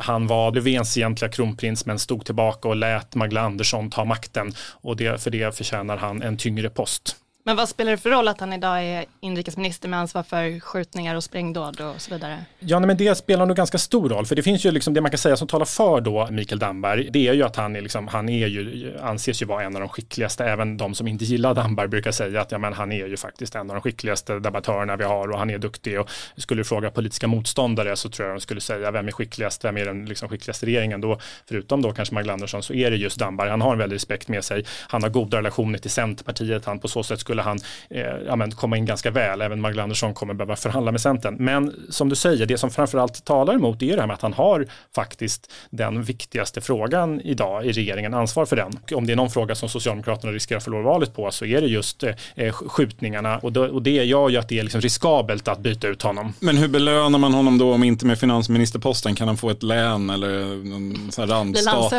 han 0.00 0.26
var 0.26 0.52
Löfvens 0.52 0.96
egentliga 0.96 1.30
kronprins 1.30 1.86
men 1.86 1.98
stod 1.98 2.24
tillbaka 2.24 2.68
och 2.68 2.76
lät 2.76 3.14
Magdalena 3.14 3.46
Andersson 3.46 3.90
ta 3.90 4.04
makten 4.04 4.52
och 4.80 4.96
det, 4.96 5.22
för 5.22 5.30
det 5.30 5.56
förtjänar 5.56 5.96
han 5.96 6.22
en 6.22 6.36
tyngre 6.36 6.70
post. 6.70 7.16
Men 7.48 7.56
vad 7.56 7.68
spelar 7.68 7.90
det 7.90 7.98
för 7.98 8.10
roll 8.10 8.28
att 8.28 8.40
han 8.40 8.52
idag 8.52 8.84
är 8.84 9.04
inrikesminister 9.20 9.88
med 9.88 9.98
ansvar 9.98 10.22
för 10.22 10.60
skjutningar 10.60 11.14
och 11.14 11.24
sprängdåd 11.24 11.80
och 11.80 12.00
så 12.00 12.14
vidare? 12.14 12.44
Ja, 12.58 12.80
men 12.80 12.96
det 12.96 13.14
spelar 13.14 13.46
nog 13.46 13.56
ganska 13.56 13.78
stor 13.78 14.08
roll, 14.08 14.26
för 14.26 14.36
det 14.36 14.42
finns 14.42 14.66
ju 14.66 14.70
liksom 14.70 14.94
det 14.94 15.00
man 15.00 15.10
kan 15.10 15.18
säga 15.18 15.36
som 15.36 15.48
talar 15.48 15.64
för 15.64 16.00
då 16.00 16.28
Mikael 16.30 16.58
Damberg, 16.58 17.08
det 17.10 17.28
är 17.28 17.32
ju 17.32 17.42
att 17.42 17.56
han, 17.56 17.76
är 17.76 17.80
liksom, 17.80 18.08
han 18.08 18.28
är 18.28 18.46
ju, 18.46 18.94
anses 19.02 19.42
ju 19.42 19.46
vara 19.46 19.62
en 19.62 19.76
av 19.76 19.80
de 19.80 19.88
skickligaste, 19.88 20.44
även 20.44 20.76
de 20.76 20.94
som 20.94 21.08
inte 21.08 21.24
gillar 21.24 21.54
Damberg 21.54 21.88
brukar 21.88 22.10
säga 22.10 22.40
att 22.40 22.52
ja, 22.52 22.58
men 22.58 22.72
han 22.72 22.92
är 22.92 23.06
ju 23.06 23.16
faktiskt 23.16 23.54
en 23.54 23.70
av 23.70 23.76
de 23.76 23.80
skickligaste 23.80 24.38
debattörerna 24.38 24.96
vi 24.96 25.04
har 25.04 25.28
och 25.30 25.38
han 25.38 25.50
är 25.50 25.58
duktig. 25.58 26.00
Och 26.00 26.10
skulle 26.36 26.60
du 26.60 26.64
fråga 26.64 26.90
politiska 26.90 27.26
motståndare 27.26 27.96
så 27.96 28.08
tror 28.08 28.28
jag 28.28 28.36
de 28.36 28.40
skulle 28.40 28.60
säga 28.60 28.90
vem 28.90 29.08
är 29.08 29.12
skickligast, 29.12 29.64
vem 29.64 29.76
är 29.76 29.84
den 29.84 30.06
liksom 30.06 30.28
skickligaste 30.28 30.66
regeringen 30.66 31.00
då, 31.00 31.20
förutom 31.48 31.82
då 31.82 31.92
kanske 31.92 32.14
Magdalena 32.14 32.32
Andersson 32.32 32.62
så 32.62 32.74
är 32.74 32.90
det 32.90 32.96
just 32.96 33.18
Damberg, 33.18 33.50
han 33.50 33.60
har 33.60 33.72
en 33.72 33.78
väldig 33.78 33.94
respekt 33.94 34.28
med 34.28 34.44
sig, 34.44 34.64
han 34.88 35.02
har 35.02 35.10
goda 35.10 35.38
relationer 35.38 35.78
till 35.78 35.90
Centerpartiet, 35.90 36.64
han 36.64 36.78
på 36.78 36.88
så 36.88 37.02
sätt 37.02 37.20
skulle 37.20 37.37
han 37.42 37.58
eh, 37.90 38.02
ja, 38.26 38.36
men, 38.36 38.50
komma 38.50 38.76
in 38.76 38.86
ganska 38.86 39.10
väl, 39.10 39.42
även 39.42 39.60
Magdalena 39.60 39.82
Andersson 39.82 40.14
kommer 40.14 40.34
behöva 40.34 40.56
förhandla 40.56 40.92
med 40.92 41.00
Centern. 41.00 41.36
Men 41.38 41.74
som 41.88 42.08
du 42.08 42.16
säger, 42.16 42.46
det 42.46 42.58
som 42.58 42.70
framförallt 42.70 43.24
talar 43.24 43.54
emot 43.54 43.82
är 43.82 43.94
det 43.94 44.00
här 44.00 44.06
med 44.06 44.14
att 44.14 44.22
han 44.22 44.32
har 44.32 44.66
faktiskt 44.94 45.52
den 45.70 46.02
viktigaste 46.02 46.60
frågan 46.60 47.20
idag 47.20 47.66
i 47.66 47.72
regeringen, 47.72 48.14
ansvar 48.14 48.46
för 48.46 48.56
den. 48.56 48.72
Om 48.94 49.06
det 49.06 49.12
är 49.12 49.16
någon 49.16 49.30
fråga 49.30 49.54
som 49.54 49.68
Socialdemokraterna 49.68 50.32
riskerar 50.32 50.56
att 50.56 50.64
förlora 50.64 50.82
valet 50.82 51.14
på 51.14 51.30
så 51.30 51.44
är 51.44 51.60
det 51.60 51.66
just 51.66 52.02
eh, 52.34 52.52
skjutningarna 52.52 53.38
och, 53.38 53.52
då, 53.52 53.66
och 53.66 53.82
det 53.82 54.04
gör 54.04 54.28
ju 54.28 54.36
att 54.36 54.48
det 54.48 54.58
är 54.58 54.62
liksom 54.62 54.80
riskabelt 54.80 55.48
att 55.48 55.58
byta 55.58 55.88
ut 55.88 56.02
honom. 56.02 56.34
Men 56.40 56.56
hur 56.56 56.68
belönar 56.68 57.18
man 57.18 57.34
honom 57.34 57.58
då 57.58 57.74
om 57.74 57.84
inte 57.84 58.06
med 58.06 58.18
finansministerposten? 58.18 59.14
Kan 59.14 59.28
han 59.28 59.36
få 59.36 59.50
ett 59.50 59.62
län 59.62 60.10
eller 60.10 60.40
en 60.52 61.12
sån 61.12 61.28
här 61.28 61.36
randstat? 61.36 61.92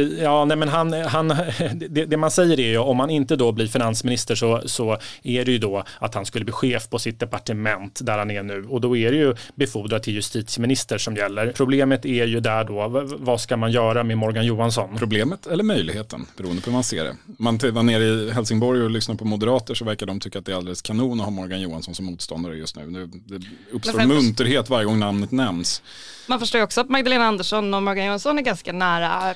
Ja, 0.00 0.44
nej 0.44 0.56
men 0.56 0.68
han, 0.68 0.92
han, 0.92 1.28
det, 1.74 2.06
det, 2.06 2.16
man 2.16 2.30
säger 2.30 2.60
är 2.60 2.68
ju 2.68 2.78
om 2.78 3.00
han 3.00 3.10
inte 3.10 3.36
då 3.36 3.52
blir 3.52 3.66
finansminister 3.66 4.34
så, 4.34 4.62
så 4.66 4.98
är 5.22 5.44
det 5.44 5.52
ju 5.52 5.58
då 5.58 5.84
att 5.98 6.14
han 6.14 6.26
skulle 6.26 6.44
bli 6.44 6.52
chef 6.52 6.88
på 6.88 6.98
sitt 6.98 7.20
departement 7.20 8.00
där 8.02 8.18
han 8.18 8.30
är 8.30 8.42
nu 8.42 8.64
och 8.64 8.80
då 8.80 8.96
är 8.96 9.12
det 9.12 9.18
ju 9.18 9.34
befordrad 9.54 10.02
till 10.02 10.14
justitieminister 10.14 10.98
som 10.98 11.16
gäller. 11.16 11.52
Problemet 11.52 12.04
är 12.04 12.26
ju 12.26 12.40
där 12.40 12.64
då, 12.64 12.88
vad 13.18 13.40
ska 13.40 13.56
man 13.56 13.72
göra 13.72 14.04
med 14.04 14.18
Morgan 14.18 14.46
Johansson? 14.46 14.96
Problemet 14.98 15.46
eller 15.46 15.64
möjligheten, 15.64 16.26
beroende 16.36 16.62
på 16.62 16.70
hur 16.70 16.72
man 16.72 16.84
ser 16.84 17.04
det. 17.04 17.16
Man 17.38 17.58
var 17.72 17.82
nere 17.82 18.04
i 18.04 18.30
Helsingborg 18.30 18.82
och 18.82 18.90
lyssnar 18.90 19.14
på 19.14 19.24
moderater 19.24 19.74
så 19.74 19.84
verkar 19.84 20.06
de 20.06 20.20
tycka 20.20 20.38
att 20.38 20.46
det 20.46 20.52
är 20.52 20.56
alldeles 20.56 20.82
kanon 20.82 21.20
att 21.20 21.26
ha 21.26 21.30
Morgan 21.30 21.60
Johansson 21.60 21.94
som 21.94 22.04
motståndare 22.04 22.56
just 22.56 22.76
nu. 22.76 22.86
Det, 22.86 23.38
det 23.38 23.46
uppstår 23.72 24.06
munterhet 24.06 24.70
varje 24.70 24.84
gång 24.84 24.98
namnet 24.98 25.30
nämns. 25.30 25.82
Man 26.26 26.40
förstår 26.40 26.58
ju 26.58 26.64
också 26.64 26.80
att 26.80 26.88
Magdalena 26.88 27.24
Andersson 27.24 27.74
och 27.74 27.82
Morgan 27.82 28.06
Johansson 28.06 28.38
är 28.38 28.42
ganska 28.42 28.72
nära, 28.72 29.34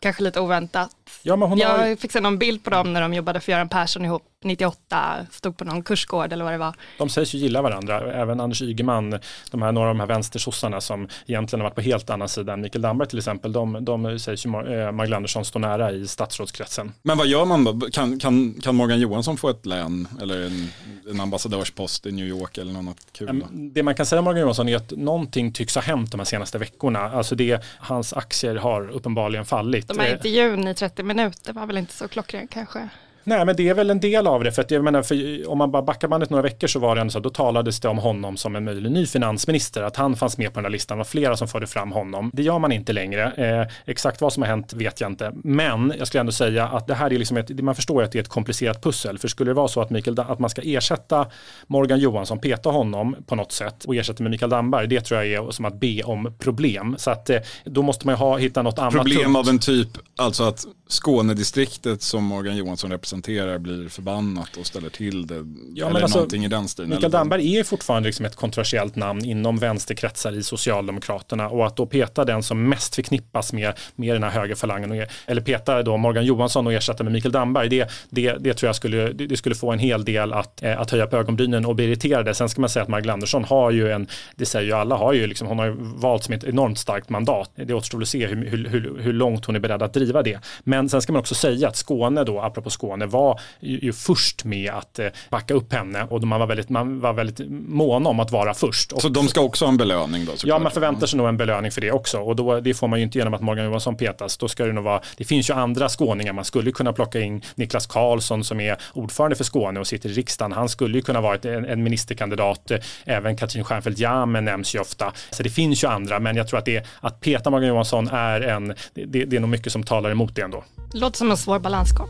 kanske 0.00 0.22
lite 0.22 0.40
oväntat. 0.40 0.90
Ja, 1.22 1.36
men 1.36 1.48
hon 1.48 1.58
jag 1.58 1.68
har... 1.68 1.96
fick 1.96 2.12
se 2.12 2.20
någon 2.20 2.38
bild 2.38 2.64
på 2.64 2.70
dem 2.70 2.92
när 2.92 3.00
de 3.00 3.14
jobbade 3.14 3.40
för 3.40 3.52
Göran 3.52 3.68
Persson 3.68 4.04
ihop 4.04 4.22
98, 4.46 5.26
stod 5.30 5.56
på 5.56 5.64
någon 5.64 5.82
kursgård 5.82 6.32
eller 6.32 6.44
vad 6.44 6.54
det 6.54 6.58
var. 6.58 6.74
De 6.98 7.08
sägs 7.08 7.34
ju 7.34 7.38
gilla 7.38 7.62
varandra, 7.62 8.12
även 8.12 8.40
Anders 8.40 8.62
Ygeman, 8.62 9.18
de 9.50 9.62
här, 9.62 9.72
några 9.72 9.88
av 9.88 9.94
de 9.94 10.00
här 10.00 10.06
vänstersossarna 10.06 10.80
som 10.80 11.08
egentligen 11.26 11.60
har 11.60 11.68
varit 11.68 11.74
på 11.74 11.80
helt 11.80 12.10
andra 12.10 12.28
sidan, 12.28 12.60
Mikael 12.60 12.82
Damberg 12.82 13.08
till 13.08 13.18
exempel, 13.18 13.52
de, 13.52 13.84
de 13.84 14.18
sägs 14.18 14.46
ju 14.46 14.50
eh, 14.50 14.92
Magdalena 14.92 15.16
Andersson 15.16 15.44
står 15.44 15.60
nära 15.60 15.92
i 15.92 16.06
statsrådskretsen. 16.06 16.92
Men 17.02 17.18
vad 17.18 17.26
gör 17.26 17.44
man 17.44 17.64
då? 17.64 17.80
Kan, 17.92 18.18
kan, 18.18 18.54
kan 18.62 18.74
Morgan 18.74 19.00
Johansson 19.00 19.36
få 19.36 19.48
ett 19.48 19.66
län 19.66 20.08
eller 20.22 20.46
en, 20.46 20.68
en 21.10 21.20
ambassadörspost 21.20 22.06
i 22.06 22.12
New 22.12 22.26
York 22.26 22.58
eller 22.58 22.72
något 22.72 23.12
kul? 23.12 23.44
Det 23.50 23.82
man 23.82 23.94
kan 23.94 24.06
säga 24.06 24.18
om 24.18 24.24
Morgan 24.24 24.40
Johansson 24.40 24.68
är 24.68 24.76
att 24.76 24.90
någonting 24.90 25.52
tycks 25.52 25.74
ha 25.74 25.82
hänt 25.82 26.10
de 26.10 26.20
här 26.20 26.24
senaste 26.24 26.58
veckorna. 26.58 27.00
Alltså 27.00 27.34
det, 27.34 27.64
hans 27.78 28.12
aktier 28.12 28.54
har 28.54 28.88
uppenbarligen 28.90 29.44
fallit. 29.44 29.88
De 29.88 29.98
här 29.98 30.12
intervjun 30.12 30.68
i 30.68 30.74
30 30.74 31.02
minuter 31.02 31.52
var 31.52 31.66
väl 31.66 31.78
inte 31.78 31.92
så 31.92 32.08
klockren 32.08 32.48
kanske? 32.48 32.88
Nej, 33.28 33.46
men 33.46 33.56
det 33.56 33.68
är 33.68 33.74
väl 33.74 33.90
en 33.90 34.00
del 34.00 34.26
av 34.26 34.44
det. 34.44 34.52
För, 34.52 34.62
att 34.62 34.70
jag 34.70 34.84
menar, 34.84 35.02
för 35.02 35.48
om 35.48 35.58
man 35.58 35.70
bara 35.70 35.82
backar 35.82 36.08
bandet 36.08 36.30
några 36.30 36.42
veckor 36.42 36.66
så 36.66 36.78
var 36.78 36.94
det 36.94 37.00
ändå 37.00 37.10
så 37.10 37.20
då 37.20 37.30
talades 37.30 37.80
det 37.80 37.88
om 37.88 37.98
honom 37.98 38.36
som 38.36 38.56
en 38.56 38.64
möjlig 38.64 38.92
ny 38.92 39.06
finansminister. 39.06 39.82
Att 39.82 39.96
han 39.96 40.16
fanns 40.16 40.38
med 40.38 40.52
på 40.52 40.60
den 40.60 40.64
här 40.64 40.70
listan. 40.70 40.96
Det 40.96 40.98
var 40.98 41.04
flera 41.04 41.36
som 41.36 41.48
förde 41.48 41.66
fram 41.66 41.92
honom. 41.92 42.30
Det 42.34 42.42
gör 42.42 42.58
man 42.58 42.72
inte 42.72 42.92
längre. 42.92 43.32
Eh, 43.32 43.72
exakt 43.86 44.20
vad 44.20 44.32
som 44.32 44.42
har 44.42 44.50
hänt 44.50 44.72
vet 44.72 45.00
jag 45.00 45.10
inte. 45.10 45.32
Men 45.34 45.92
jag 45.98 46.06
skulle 46.06 46.20
ändå 46.20 46.32
säga 46.32 46.68
att 46.68 46.86
det 46.86 46.94
här 46.94 47.12
är 47.12 47.18
liksom 47.18 47.36
ett, 47.36 47.60
man 47.60 47.74
förstår 47.74 48.02
att 48.02 48.12
det 48.12 48.18
är 48.18 48.22
ett 48.22 48.28
komplicerat 48.28 48.82
pussel. 48.82 49.18
För 49.18 49.28
skulle 49.28 49.50
det 49.50 49.54
vara 49.54 49.68
så 49.68 49.80
att, 49.80 49.90
Mikael, 49.90 50.20
att 50.20 50.38
man 50.38 50.50
ska 50.50 50.62
ersätta 50.64 51.26
Morgan 51.66 51.98
Johansson, 51.98 52.38
peta 52.38 52.70
honom 52.70 53.16
på 53.26 53.34
något 53.34 53.52
sätt 53.52 53.84
och 53.84 53.96
ersätta 53.96 54.22
med 54.22 54.30
Mikael 54.30 54.50
Damberg, 54.50 54.86
det 54.86 55.00
tror 55.00 55.24
jag 55.24 55.46
är 55.46 55.50
som 55.50 55.64
att 55.64 55.80
be 55.80 56.02
om 56.02 56.34
problem. 56.38 56.94
Så 56.98 57.10
att 57.10 57.30
eh, 57.30 57.38
då 57.64 57.82
måste 57.82 58.06
man 58.06 58.12
ju 58.14 58.18
ha, 58.18 58.36
hitta 58.36 58.62
något 58.62 58.78
annat. 58.78 58.94
Problem 58.94 59.22
tungt. 59.24 59.36
av 59.36 59.48
en 59.48 59.58
typ, 59.58 59.88
alltså 60.16 60.44
att 60.44 60.66
Skånedistriktet 60.88 62.02
som 62.02 62.24
Morgan 62.24 62.56
Johansson 62.56 62.90
representerar 62.90 63.15
blir 63.22 63.88
förbannat 63.88 64.56
och 64.56 64.66
ställer 64.66 64.88
till 64.88 65.26
det. 65.26 65.44
Ja, 65.74 65.88
eller 65.88 66.00
alltså, 66.00 66.18
någonting 66.18 66.44
i 66.44 66.48
den 66.48 66.68
stilen. 66.68 66.90
Mikael 66.90 67.12
Damberg 67.12 67.56
är 67.56 67.64
fortfarande 67.64 68.06
liksom 68.06 68.26
ett 68.26 68.36
kontroversiellt 68.36 68.96
namn 68.96 69.24
inom 69.24 69.58
vänsterkretsar 69.58 70.32
i 70.32 70.42
Socialdemokraterna 70.42 71.48
och 71.48 71.66
att 71.66 71.76
då 71.76 71.86
peta 71.86 72.24
den 72.24 72.42
som 72.42 72.68
mest 72.68 72.94
förknippas 72.94 73.52
med, 73.52 73.72
med 73.94 74.14
den 74.14 74.22
här 74.22 74.30
högerfalangen 74.30 75.06
eller 75.26 75.42
peta 75.42 75.82
då 75.82 75.96
Morgan 75.96 76.24
Johansson 76.24 76.66
och 76.66 76.72
ersätta 76.72 77.04
med 77.04 77.12
Mikael 77.12 77.32
Damberg 77.32 77.68
det, 77.68 77.90
det, 78.10 78.36
det 78.40 78.54
tror 78.54 78.68
jag 78.68 78.76
skulle, 78.76 79.12
det 79.12 79.36
skulle 79.36 79.54
få 79.54 79.72
en 79.72 79.78
hel 79.78 80.04
del 80.04 80.32
att, 80.32 80.62
eh, 80.62 80.80
att 80.80 80.90
höja 80.90 81.06
på 81.06 81.16
ögonbrynen 81.16 81.66
och 81.66 81.74
bli 81.74 81.84
irriterade. 81.84 82.34
Sen 82.34 82.48
ska 82.48 82.60
man 82.60 82.70
säga 82.70 82.82
att 82.82 82.88
Magdalena 82.88 83.12
Andersson 83.12 83.44
har 83.44 83.70
ju 83.70 83.90
en, 83.92 84.06
det 84.36 84.46
säger 84.46 84.66
ju 84.66 84.72
alla, 84.72 84.96
har 84.96 85.12
ju 85.12 85.26
liksom, 85.26 85.48
hon 85.48 85.58
har 85.58 85.66
ju 85.66 85.74
valt 85.78 86.24
som 86.24 86.34
ett 86.34 86.44
enormt 86.44 86.78
starkt 86.78 87.08
mandat. 87.08 87.50
Det 87.54 87.74
återstår 87.74 88.02
att 88.02 88.08
se 88.08 88.26
hur, 88.26 88.36
hur, 88.46 88.68
hur, 88.68 88.98
hur 88.98 89.12
långt 89.12 89.44
hon 89.44 89.56
är 89.56 89.60
beredd 89.60 89.82
att 89.82 89.92
driva 89.92 90.22
det. 90.22 90.38
Men 90.64 90.86
men 90.86 90.90
sen 90.90 91.02
ska 91.02 91.12
man 91.12 91.20
också 91.20 91.34
säga 91.34 91.68
att 91.68 91.76
Skåne 91.76 92.24
då, 92.24 92.40
apropå 92.40 92.70
Skåne, 92.70 93.05
var 93.06 93.40
ju, 93.60 93.78
ju 93.78 93.92
först 93.92 94.44
med 94.44 94.70
att 94.70 94.98
eh, 94.98 95.06
backa 95.30 95.54
upp 95.54 95.72
henne 95.72 96.06
och 96.10 96.22
man 96.22 96.40
var 96.40 96.46
väldigt, 96.46 96.68
man 96.68 97.00
var 97.00 97.12
väldigt 97.12 97.40
mån 97.68 98.06
om 98.06 98.20
att 98.20 98.30
vara 98.30 98.54
först. 98.54 98.92
Och 98.92 99.02
så 99.02 99.08
de 99.08 99.28
ska 99.28 99.40
också 99.40 99.64
ha 99.64 99.70
en 99.70 99.76
belöning 99.76 100.24
då? 100.24 100.32
Ja, 100.44 100.58
man 100.58 100.72
förväntar 100.72 101.06
sig 101.06 101.16
nog 101.16 101.28
en 101.28 101.36
belöning 101.36 101.70
för 101.70 101.80
det 101.80 101.92
också 101.92 102.18
och 102.18 102.36
då, 102.36 102.60
det 102.60 102.74
får 102.74 102.88
man 102.88 102.98
ju 102.98 103.04
inte 103.04 103.18
genom 103.18 103.34
att 103.34 103.40
Morgan 103.40 103.64
Johansson 103.64 103.96
petas. 103.96 104.36
Då 104.36 104.48
ska 104.48 104.64
det 104.64 104.72
nog 104.72 104.84
vara, 104.84 105.00
det 105.16 105.24
finns 105.24 105.50
ju 105.50 105.54
andra 105.54 105.88
skåningar, 105.88 106.32
man 106.32 106.44
skulle 106.44 106.72
kunna 106.72 106.92
plocka 106.92 107.20
in 107.20 107.42
Niklas 107.54 107.86
Karlsson 107.86 108.44
som 108.44 108.60
är 108.60 108.76
ordförande 108.92 109.36
för 109.36 109.44
Skåne 109.44 109.80
och 109.80 109.86
sitter 109.86 110.08
i 110.08 110.12
riksdagen. 110.12 110.52
Han 110.52 110.68
skulle 110.68 110.98
ju 110.98 111.02
kunna 111.02 111.20
vara 111.20 111.36
en, 111.36 111.64
en 111.64 111.82
ministerkandidat. 111.82 112.72
Även 113.04 113.36
Katrin 113.36 113.64
Stjernfeldt 113.64 113.98
Jammeh 113.98 114.42
nämns 114.42 114.74
ju 114.74 114.78
ofta. 114.78 115.12
Så 115.30 115.42
det 115.42 115.50
finns 115.50 115.84
ju 115.84 115.88
andra, 115.88 116.20
men 116.20 116.36
jag 116.36 116.48
tror 116.48 116.58
att 116.58 116.64
det, 116.64 116.86
att 117.00 117.20
peta 117.20 117.50
Morgan 117.50 117.68
Johansson 117.68 118.08
är 118.08 118.40
en, 118.40 118.74
det, 118.94 119.24
det 119.24 119.36
är 119.36 119.40
nog 119.40 119.50
mycket 119.50 119.72
som 119.72 119.82
talar 119.82 120.10
emot 120.10 120.34
det 120.34 120.42
ändå. 120.42 120.64
Låter 120.92 121.18
som 121.18 121.30
en 121.30 121.36
svår 121.36 121.58
balansgång. 121.58 122.08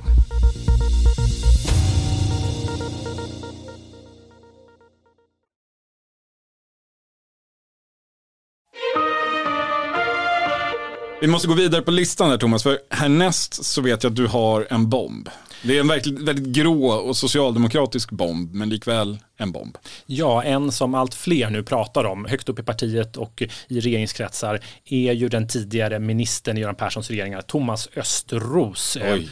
Vi 11.21 11.27
måste 11.27 11.49
gå 11.49 11.55
vidare 11.55 11.83
på 11.83 11.91
listan 11.91 12.31
där 12.31 12.39
Thomas, 12.39 12.63
för 12.63 12.79
härnäst 12.91 13.65
så 13.65 13.81
vet 13.83 14.03
jag 14.03 14.11
att 14.11 14.17
du 14.17 14.27
har 14.27 14.67
en 14.71 14.89
bomb. 14.89 15.29
Det 15.63 15.77
är 15.77 15.81
en 15.81 15.89
verkligt, 15.89 16.21
väldigt 16.21 16.47
grå 16.47 16.87
och 16.87 17.17
socialdemokratisk 17.17 18.11
bomb, 18.11 18.55
men 18.55 18.69
likväl 18.69 19.19
en 19.37 19.53
bomb. 19.53 19.79
Ja, 20.07 20.43
en 20.43 20.73
som 20.73 20.95
allt 20.95 21.15
fler 21.15 21.51
nu 21.51 21.63
pratar 21.63 22.05
om, 22.05 22.25
högt 22.25 22.49
upp 22.49 22.59
i 22.59 22.63
partiet 22.63 23.17
och 23.17 23.43
i 23.69 23.81
regeringskretsar, 23.81 24.61
är 24.85 25.13
ju 25.13 25.29
den 25.29 25.49
tidigare 25.49 25.99
ministern 25.99 26.57
i 26.57 26.61
Göran 26.61 26.75
Perssons 26.75 27.11
regeringar, 27.11 27.43
Thomas 27.43 27.89
Östros. 27.97 28.99
Oj. 29.13 29.29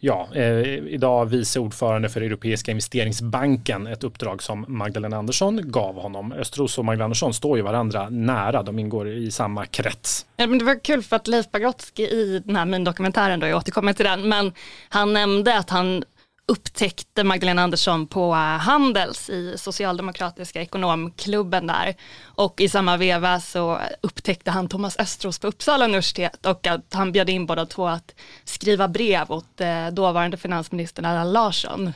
Ja, 0.00 0.28
eh, 0.34 0.42
idag 0.68 1.26
vice 1.26 1.60
ordförande 1.60 2.08
för 2.08 2.20
Europeiska 2.20 2.70
investeringsbanken, 2.70 3.86
ett 3.86 4.04
uppdrag 4.04 4.42
som 4.42 4.64
Magdalena 4.68 5.16
Andersson 5.16 5.70
gav 5.70 5.94
honom. 5.94 6.32
Östros 6.32 6.78
och 6.78 6.84
Magdalena 6.84 7.04
Andersson 7.04 7.34
står 7.34 7.56
ju 7.56 7.62
varandra 7.62 8.08
nära, 8.08 8.62
de 8.62 8.78
ingår 8.78 9.08
i 9.08 9.30
samma 9.30 9.66
krets. 9.66 10.26
Ja, 10.36 10.46
men 10.46 10.58
det 10.58 10.64
var 10.64 10.84
kul 10.84 11.02
för 11.02 11.16
att 11.16 11.26
Leif 11.26 11.50
Pagrotsky 11.50 12.02
i 12.02 12.42
den 12.44 12.56
här 12.56 12.64
min 12.64 12.84
dokumentären, 12.84 13.40
då, 13.40 13.46
jag 13.46 13.56
återkommer 13.56 13.92
till 13.92 14.04
den, 14.04 14.28
men 14.28 14.52
han 14.88 15.12
nämnde 15.12 15.58
att 15.58 15.70
han 15.70 16.04
upptäckte 16.46 17.24
Magdalena 17.24 17.62
Andersson 17.62 18.06
på 18.06 18.32
eh, 18.32 18.38
Handels 18.38 19.30
i 19.30 19.54
socialdemokratiska 19.58 20.62
ekonomklubben 20.62 21.66
där. 21.66 21.94
Och 22.24 22.60
i 22.60 22.68
samma 22.68 22.96
veva 22.96 23.40
så 23.40 23.80
upptäckte 24.00 24.50
han 24.50 24.68
Thomas 24.68 24.98
Östros 24.98 25.38
på 25.38 25.46
Uppsala 25.46 25.84
universitet 25.84 26.46
och 26.46 26.66
att 26.66 26.94
han 26.94 27.12
bjöd 27.12 27.30
in 27.30 27.46
båda 27.46 27.66
två 27.66 27.86
att 27.86 28.14
skriva 28.44 28.88
brev 28.88 29.32
åt 29.32 29.60
eh, 29.60 29.86
dåvarande 29.86 30.36
finansministern 30.36 31.04
Allan 31.04 31.32
Larsson. 31.32 31.92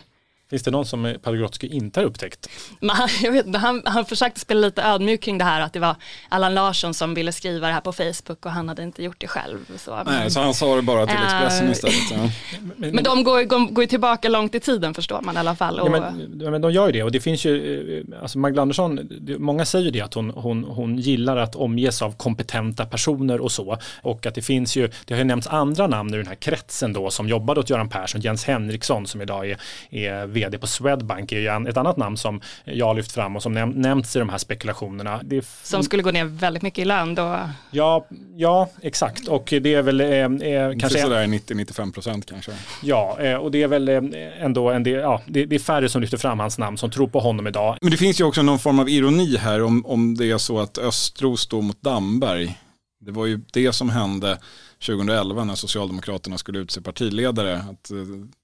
Finns 0.50 0.62
det 0.62 0.70
någon 0.70 0.86
som 0.86 1.14
Pagrotsky 1.22 1.66
inte 1.66 2.00
har 2.00 2.04
upptäckt? 2.04 2.50
Men 2.80 2.96
han, 2.96 3.08
jag 3.22 3.32
vet, 3.32 3.56
han, 3.56 3.82
han 3.84 4.04
försökte 4.04 4.40
spela 4.40 4.60
lite 4.60 4.82
ödmjuk 4.82 5.20
kring 5.22 5.38
det 5.38 5.44
här 5.44 5.60
att 5.60 5.72
det 5.72 5.80
var 5.80 5.96
Allan 6.28 6.54
Larsson 6.54 6.94
som 6.94 7.14
ville 7.14 7.32
skriva 7.32 7.66
det 7.66 7.72
här 7.72 7.80
på 7.80 7.92
Facebook 7.92 8.46
och 8.46 8.52
han 8.52 8.68
hade 8.68 8.82
inte 8.82 9.02
gjort 9.02 9.20
det 9.20 9.26
själv. 9.26 9.58
Så, 9.76 10.02
Nej, 10.06 10.30
så 10.30 10.40
han 10.40 10.54
sa 10.54 10.76
det 10.76 10.82
bara 10.82 11.06
till 11.06 11.16
Expressen 11.16 11.66
Äh, 11.66 11.72
istället. 11.72 12.10
Ja. 12.10 12.30
men, 12.76 12.90
men 12.94 13.04
de 13.04 13.24
går, 13.24 13.42
går, 13.42 13.72
går 13.72 13.86
tillbaka 13.86 14.28
långt 14.28 14.54
i 14.54 14.60
tiden 14.60 14.94
förstår 14.94 15.20
man 15.20 15.34
i 15.36 15.38
alla 15.38 15.56
fall. 15.56 15.80
Och, 15.80 15.88
Ja, 15.88 15.90
men, 15.90 16.50
men 16.50 16.60
de 16.60 16.72
gör 16.72 16.86
ju 16.86 16.92
det 16.92 17.02
och 17.02 17.12
det 17.12 17.20
finns 17.20 17.44
ju, 17.44 17.98
eh, 17.98 18.22
alltså 18.22 18.38
Magdalena 18.38 18.62
Andersson, 18.62 19.08
många 19.38 19.64
säger 19.64 19.84
ju 19.84 19.90
det 19.90 20.00
att 20.00 20.14
hon, 20.14 20.30
hon, 20.30 20.64
hon 20.64 20.96
gillar 20.96 21.36
att 21.36 21.56
omges 21.56 22.02
av 22.02 22.12
kompetenta 22.16 22.86
personer 22.86 23.40
och 23.40 23.52
så. 23.52 23.78
Och 24.02 24.26
att 24.26 24.34
det 24.34 24.42
finns 24.42 24.76
ju, 24.76 24.90
det 25.04 25.14
har 25.14 25.18
ju 25.18 25.24
nämnts 25.24 25.46
andra 25.46 25.86
namn 25.86 26.14
i 26.14 26.16
den 26.16 26.26
här 26.26 26.34
kretsen 26.34 26.92
då 26.92 27.10
som 27.10 27.28
jobbade 27.28 27.60
åt 27.60 27.70
Göran 27.70 27.88
Persson, 27.88 28.20
Jens 28.20 28.44
Henriksson 28.44 29.06
som 29.06 29.22
idag 29.22 29.50
är, 29.50 29.58
är 29.90 30.26
vd 30.38 30.58
på 30.58 30.66
Swedbank, 30.66 31.32
är 31.32 31.38
ju 31.38 31.68
ett 31.68 31.76
annat 31.76 31.96
namn 31.96 32.16
som 32.16 32.40
jag 32.64 32.86
har 32.86 32.94
lyft 32.94 33.12
fram 33.12 33.36
och 33.36 33.42
som 33.42 33.52
näm, 33.52 33.70
nämnts 33.70 34.16
i 34.16 34.18
de 34.18 34.28
här 34.28 34.38
spekulationerna. 34.38 35.20
Som 35.62 35.82
skulle 35.82 36.02
gå 36.02 36.10
ner 36.10 36.24
väldigt 36.24 36.62
mycket 36.62 36.82
i 36.82 36.84
lön 36.84 37.14
då. 37.14 37.40
Ja, 37.70 38.06
ja, 38.36 38.70
exakt. 38.82 39.28
Och 39.28 39.54
det 39.62 39.74
är 39.74 39.82
väl 39.82 40.00
eh, 40.00 40.08
eh, 40.08 40.28
Kanske 40.28 40.80
kanske... 40.80 41.00
sådär 41.00 41.26
90-95 41.26 41.92
procent 41.92 42.26
kanske. 42.26 42.52
Ja, 42.82 43.16
eh, 43.20 43.34
och 43.34 43.50
det 43.50 43.62
är 43.62 43.68
väl 43.68 43.88
eh, 43.88 44.02
ändå 44.40 44.70
en 44.70 44.82
del, 44.82 45.00
ja, 45.00 45.22
det, 45.26 45.44
det 45.44 45.54
är 45.54 45.60
färre 45.60 45.88
som 45.88 46.00
lyfter 46.00 46.16
fram 46.18 46.38
hans 46.38 46.58
namn 46.58 46.78
som 46.78 46.90
tror 46.90 47.08
på 47.08 47.20
honom 47.20 47.46
idag. 47.46 47.78
Men 47.80 47.90
det 47.90 47.96
finns 47.96 48.20
ju 48.20 48.24
också 48.24 48.42
någon 48.42 48.58
form 48.58 48.78
av 48.78 48.88
ironi 48.88 49.36
här 49.36 49.62
om, 49.62 49.86
om 49.86 50.16
det 50.16 50.30
är 50.30 50.38
så 50.38 50.60
att 50.60 50.78
Östros 50.78 51.40
står 51.40 51.62
mot 51.62 51.82
Damberg. 51.82 52.58
Det 53.00 53.12
var 53.12 53.26
ju 53.26 53.40
det 53.52 53.72
som 53.72 53.90
hände 53.90 54.38
2011 54.86 55.44
när 55.44 55.54
Socialdemokraterna 55.54 56.38
skulle 56.38 56.58
utse 56.58 56.80
partiledare. 56.80 57.56
Att 57.56 57.90
eh, 57.90 57.96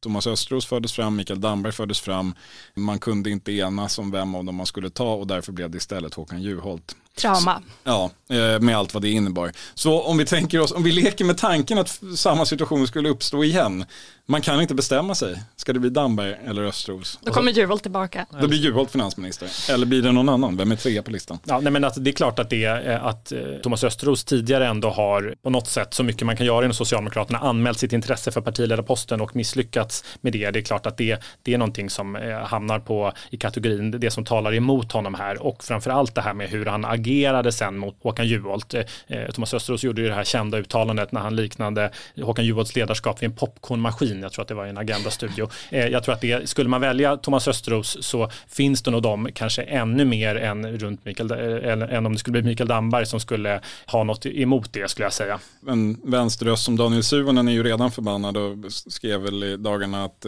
Thomas 0.02 0.26
Östros 0.26 0.66
fördes 0.66 0.92
fram, 0.92 1.16
Mikael 1.16 1.40
Damberg 1.40 1.72
fördes 1.72 2.00
fram. 2.00 2.34
Man 2.74 2.98
kunde 2.98 3.30
inte 3.30 3.52
enas 3.52 3.98
om 3.98 4.10
vem 4.10 4.34
av 4.34 4.44
dem 4.44 4.54
man 4.54 4.66
skulle 4.66 4.90
ta 4.90 5.14
och 5.14 5.26
därför 5.26 5.52
blev 5.52 5.70
det 5.70 5.76
istället 5.76 6.14
Håkan 6.14 6.42
Juholt. 6.42 6.96
Trauma. 7.16 7.62
Ja, 7.84 8.10
eh, 8.30 8.60
med 8.60 8.76
allt 8.76 8.94
vad 8.94 9.02
det 9.02 9.10
innebar. 9.10 9.52
Så 9.74 10.02
om 10.02 10.18
vi 10.18 10.24
tänker 10.24 10.60
oss, 10.60 10.72
om 10.72 10.82
vi 10.82 10.92
leker 10.92 11.24
med 11.24 11.38
tanken 11.38 11.78
att 11.78 12.00
samma 12.16 12.46
situation 12.46 12.86
skulle 12.86 13.08
uppstå 13.08 13.44
igen. 13.44 13.84
Man 14.26 14.40
kan 14.40 14.60
inte 14.60 14.74
bestämma 14.74 15.14
sig. 15.14 15.42
Ska 15.56 15.72
det 15.72 15.78
bli 15.78 15.90
Damberg 15.90 16.36
eller 16.46 16.62
Östros? 16.62 17.18
Då 17.22 17.32
kommer 17.32 17.52
Juholt 17.52 17.82
tillbaka. 17.82 18.26
Då 18.40 18.48
blir 18.48 18.58
Juholt 18.58 18.90
finansminister. 18.90 19.72
Eller 19.72 19.86
blir 19.86 20.02
det 20.02 20.12
någon 20.12 20.28
annan? 20.28 20.56
Vem 20.56 20.72
är 20.72 20.76
trea 20.76 21.02
på 21.02 21.10
listan? 21.10 21.38
Ja, 21.44 21.60
nej, 21.60 21.72
men 21.72 21.84
att 21.84 22.04
det 22.04 22.10
är 22.10 22.12
klart 22.12 22.38
att, 22.38 22.50
det, 22.50 22.64
är, 22.64 22.90
eh, 22.90 23.04
att 23.04 23.32
eh, 23.32 23.40
Thomas 23.62 23.84
Östros 23.84 24.24
tidigare 24.24 24.66
ändå 24.66 24.90
har 24.90 25.34
på 25.42 25.50
något 25.50 25.68
sätt 25.68 25.94
så 25.94 26.02
mycket 26.02 26.26
man 26.26 26.36
kan 26.36 26.46
göra 26.46 26.64
inom 26.64 26.74
Socialdemokraterna 26.74 27.38
anmält 27.38 27.78
sitt 27.78 27.92
intresse 27.92 28.32
för 28.32 28.40
partiledarposten 28.40 29.20
och 29.20 29.36
misslyckats 29.36 30.04
med 30.20 30.32
det. 30.32 30.50
Det 30.50 30.58
är 30.58 30.62
klart 30.62 30.86
att 30.86 30.96
det, 30.96 31.22
det 31.42 31.54
är 31.54 31.58
någonting 31.58 31.90
som 31.90 32.14
hamnar 32.46 32.78
på 32.78 33.12
i 33.30 33.36
kategorin 33.36 33.90
det 33.90 34.10
som 34.10 34.24
talar 34.24 34.54
emot 34.54 34.92
honom 34.92 35.14
här 35.14 35.42
och 35.42 35.64
framförallt 35.64 36.14
det 36.14 36.20
här 36.20 36.34
med 36.34 36.48
hur 36.48 36.66
han 36.66 36.84
agerade 37.04 37.52
sen 37.52 37.78
mot 37.78 37.96
Håkan 38.02 38.26
Juholt. 38.26 38.74
Eh, 38.74 38.82
eh, 39.06 39.30
Thomas 39.30 39.54
Östros 39.54 39.84
gjorde 39.84 40.02
ju 40.02 40.08
det 40.08 40.14
här 40.14 40.24
kända 40.24 40.58
uttalandet 40.58 41.12
när 41.12 41.20
han 41.20 41.36
liknade 41.36 41.90
Håkan 42.22 42.44
Juholts 42.44 42.76
ledarskap 42.76 43.22
vid 43.22 43.30
en 43.30 43.36
popcornmaskin. 43.36 44.22
Jag 44.22 44.32
tror 44.32 44.42
att 44.42 44.48
det 44.48 44.54
var 44.54 44.66
i 44.66 44.68
en 44.68 44.78
Agenda-studio. 44.78 45.48
Eh, 45.70 45.86
jag 45.86 46.04
tror 46.04 46.14
att 46.14 46.20
det, 46.20 46.48
skulle 46.48 46.68
man 46.68 46.80
välja 46.80 47.16
Thomas 47.16 47.48
Östros 47.48 47.96
så 48.00 48.30
finns 48.48 48.82
det 48.82 48.90
nog 48.90 49.02
de 49.02 49.28
kanske 49.34 49.62
ännu 49.62 50.04
mer 50.04 50.36
än 50.36 50.78
runt 50.78 51.04
Mikael, 51.04 51.30
än, 51.30 52.06
om 52.06 52.12
det 52.12 52.18
skulle 52.18 52.32
bli 52.32 52.50
Mikael 52.50 52.68
Damberg 52.68 53.06
som 53.06 53.20
skulle 53.20 53.60
ha 53.86 54.04
något 54.04 54.26
emot 54.26 54.72
det 54.72 54.90
skulle 54.90 55.06
jag 55.06 55.12
säga. 55.12 55.40
En 55.68 56.00
vänsterröst 56.04 56.64
som 56.64 56.76
Daniel 56.76 57.02
Suhonen 57.02 57.48
är 57.48 57.52
ju 57.52 57.62
redan 57.62 57.90
förbannad 57.90 58.36
och 58.36 58.72
skrev 58.72 59.20
väl 59.20 59.44
i 59.44 59.56
dagarna 59.56 60.04
att 60.04 60.20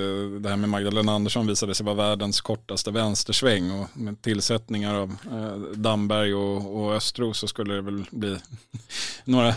det 0.43 0.49
här 0.49 0.57
med 0.57 0.69
Magdalena 0.69 1.13
Andersson 1.13 1.47
visade 1.47 1.75
sig 1.75 1.87
vara 1.87 1.97
världens 1.97 2.41
kortaste 2.41 2.91
vänstersväng 2.91 3.71
och 3.71 3.89
med 3.97 4.23
tillsättningar 4.23 4.95
av 4.95 5.17
Damberg 5.75 6.35
och, 6.35 6.66
och 6.67 6.95
Östros 6.95 7.39
så 7.39 7.49
skulle 7.49 7.75
det 7.75 7.83
väl 7.83 8.05
bli 8.11 8.39
några, 9.25 9.55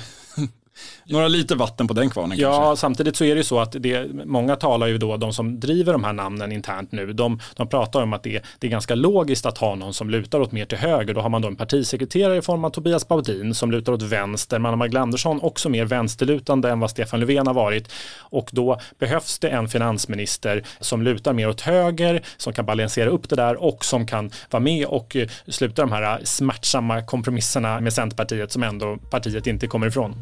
några 1.06 1.28
liter 1.28 1.56
vatten 1.56 1.88
på 1.88 1.94
den 1.94 2.10
kvarnen 2.10 2.38
Ja, 2.38 2.58
kanske. 2.58 2.82
samtidigt 2.82 3.15
så 3.15 3.24
är 3.24 3.36
det 3.36 3.39
ju 3.39 3.44
så 3.44 3.60
att 3.60 3.76
det, 3.80 4.08
många 4.26 4.56
talar 4.56 4.88
ju 4.88 4.98
då, 4.98 5.18
de 5.18 5.34
som 5.34 5.60
driver 5.60 5.94
de 5.94 6.04
här 6.04 6.13
namnen 6.13 6.52
internt 6.52 6.92
nu, 6.92 7.13
de, 7.13 7.39
de 7.56 7.68
pratar 7.68 8.02
om 8.02 8.13
att 8.13 8.24
det, 8.24 8.44
det 8.60 8.68
är 8.68 8.72
ganska 8.72 8.96
logiskt 8.96 9.46
att 9.46 9.58
ha 9.58 9.76
någon 9.76 9.94
som 9.94 10.10
lutar 10.10 10.39
åt 10.39 10.52
mer 10.52 10.65
till 10.65 10.78
höger. 10.78 11.13
Då 11.13 11.22
har 11.22 11.30
man 11.30 11.42
då 11.42 11.48
en 11.48 11.56
partisekreterare 11.56 12.38
i 12.38 12.42
form 12.42 12.65
av 12.65 12.70
Tobias 12.70 13.08
Baudin 13.08 13.56
som 13.56 13.72
lutar 13.72 13.94
åt 13.94 14.02
vänster. 14.02 14.60
Man 14.60 14.70
har 14.70 14.78
Magdalena 14.78 15.04
Andersson 15.04 15.42
också 15.42 15.70
mer 15.70 15.86
vänsterlutande 15.86 16.70
än 16.70 16.80
vad 16.80 16.89
Stefan 16.89 17.20
Löfven 17.20 17.48
har 17.48 17.54
varit. 17.54 17.92
Och 18.20 18.50
då 18.52 18.80
behövs 19.00 19.39
det 19.39 19.50
en 19.50 19.68
finansminister 19.68 20.63
som 20.80 21.02
lutar 21.02 21.34
mer 21.34 21.50
åt 21.50 21.62
höger, 21.62 22.22
som 22.38 22.54
kan 22.54 22.65
balansera 22.65 23.10
upp 23.10 23.30
det 23.30 23.36
där 23.36 23.63
och 23.63 23.86
som 23.86 24.06
kan 24.08 24.32
vara 24.50 24.63
med 24.63 24.86
och 24.86 25.15
eh, 25.15 25.30
sluta 25.48 25.82
de 25.82 25.92
här 25.92 26.22
smärtsamma 26.24 27.02
kompromisserna 27.02 27.80
med 27.80 27.94
Centerpartiet 27.94 28.52
som 28.52 28.63
ändå 28.63 28.98
partiet 29.10 29.48
inte 29.48 29.68
kommer 29.68 29.88
ifrån. 29.88 30.15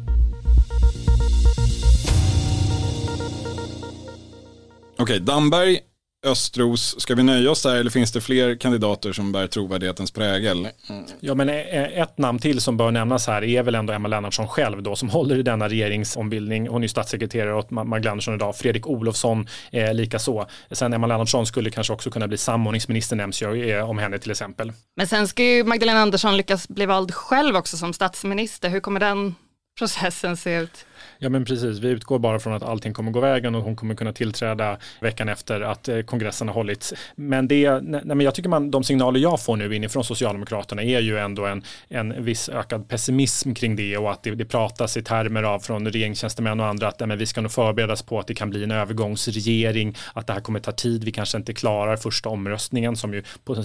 Okej, 5.08 5.20
Damberg, 5.20 5.78
Östros, 6.26 7.00
ska 7.00 7.14
vi 7.14 7.22
nöja 7.22 7.50
oss 7.50 7.62
där 7.62 7.76
eller 7.76 7.90
finns 7.90 8.12
det 8.12 8.20
fler 8.20 8.54
kandidater 8.54 9.12
som 9.12 9.32
bär 9.32 9.46
trovärdighetens 9.46 10.10
prägel? 10.10 10.68
Mm. 10.88 11.04
Ja, 11.20 11.34
men 11.34 11.48
eh, 11.48 12.00
ett 12.00 12.18
namn 12.18 12.38
till 12.38 12.60
som 12.60 12.76
bör 12.76 12.90
nämnas 12.90 13.26
här 13.26 13.44
är 13.44 13.62
väl 13.62 13.74
ändå 13.74 13.92
Emma 13.92 14.08
Lennartsson 14.08 14.48
själv 14.48 14.82
då 14.82 14.96
som 14.96 15.08
håller 15.10 15.38
i 15.38 15.42
denna 15.42 15.68
regeringsombildning. 15.68 16.68
Hon 16.68 16.82
är 16.82 16.84
ju 16.84 16.88
statssekreterare 16.88 17.54
åt 17.54 17.70
Ma- 17.70 17.84
Magdalena 17.84 18.10
Andersson 18.10 18.34
idag. 18.34 18.56
Fredrik 18.56 18.86
Olofsson 18.86 19.46
eh, 19.72 19.94
lika 19.94 20.18
så. 20.18 20.46
Sen 20.70 20.92
Emma 20.92 21.06
Lennartsson 21.06 21.46
skulle 21.46 21.70
kanske 21.70 21.92
också 21.92 22.10
kunna 22.10 22.28
bli 22.28 22.38
samordningsminister 22.38 23.16
nämns 23.16 23.42
ju 23.42 23.70
eh, 23.70 23.90
om 23.90 23.98
henne 23.98 24.18
till 24.18 24.30
exempel. 24.30 24.72
Men 24.96 25.06
sen 25.06 25.28
ska 25.28 25.42
ju 25.42 25.64
Magdalena 25.64 26.00
Andersson 26.00 26.36
lyckas 26.36 26.68
bli 26.68 26.86
vald 26.86 27.14
själv 27.14 27.56
också 27.56 27.76
som 27.76 27.92
statsminister. 27.92 28.68
Hur 28.68 28.80
kommer 28.80 29.00
den 29.00 29.34
processen 29.78 30.36
se 30.36 30.56
ut? 30.56 30.84
Ja 31.20 31.28
men 31.28 31.44
precis, 31.44 31.78
vi 31.78 31.88
utgår 31.88 32.18
bara 32.18 32.38
från 32.38 32.52
att 32.52 32.62
allting 32.62 32.92
kommer 32.92 33.10
gå 33.10 33.20
vägen 33.20 33.54
och 33.54 33.62
hon 33.62 33.76
kommer 33.76 33.94
kunna 33.94 34.12
tillträda 34.12 34.78
veckan 35.00 35.28
efter 35.28 35.60
att 35.60 35.88
eh, 35.88 36.00
kongressen 36.00 36.48
har 36.48 36.54
hållits. 36.54 36.94
Men, 37.14 37.48
det, 37.48 37.80
nej, 37.80 38.02
men 38.04 38.20
jag 38.20 38.34
tycker 38.34 38.48
man, 38.48 38.70
de 38.70 38.84
signaler 38.84 39.20
jag 39.20 39.42
får 39.42 39.56
nu 39.56 39.76
inifrån 39.76 40.04
Socialdemokraterna 40.04 40.82
är 40.82 41.00
ju 41.00 41.18
ändå 41.18 41.46
en, 41.46 41.62
en 41.88 42.24
viss 42.24 42.48
ökad 42.48 42.88
pessimism 42.88 43.54
kring 43.54 43.76
det 43.76 43.96
och 43.96 44.10
att 44.10 44.22
det, 44.22 44.34
det 44.34 44.44
pratas 44.44 44.96
i 44.96 45.02
termer 45.02 45.42
av 45.42 45.58
från 45.58 45.88
regeringstjänstemän 45.88 46.60
och 46.60 46.66
andra 46.66 46.88
att 46.88 47.00
nej, 47.00 47.06
men 47.06 47.18
vi 47.18 47.26
ska 47.26 47.40
nog 47.40 47.52
förberedas 47.52 48.02
på 48.02 48.18
att 48.18 48.26
det 48.26 48.34
kan 48.34 48.50
bli 48.50 48.64
en 48.64 48.70
övergångsregering, 48.70 49.96
att 50.14 50.26
det 50.26 50.32
här 50.32 50.40
kommer 50.40 50.60
ta 50.60 50.72
tid, 50.72 51.04
vi 51.04 51.12
kanske 51.12 51.38
inte 51.38 51.54
klarar 51.54 51.96
första 51.96 52.28
omröstningen 52.28 52.96
som 52.96 53.14
ju 53.14 53.22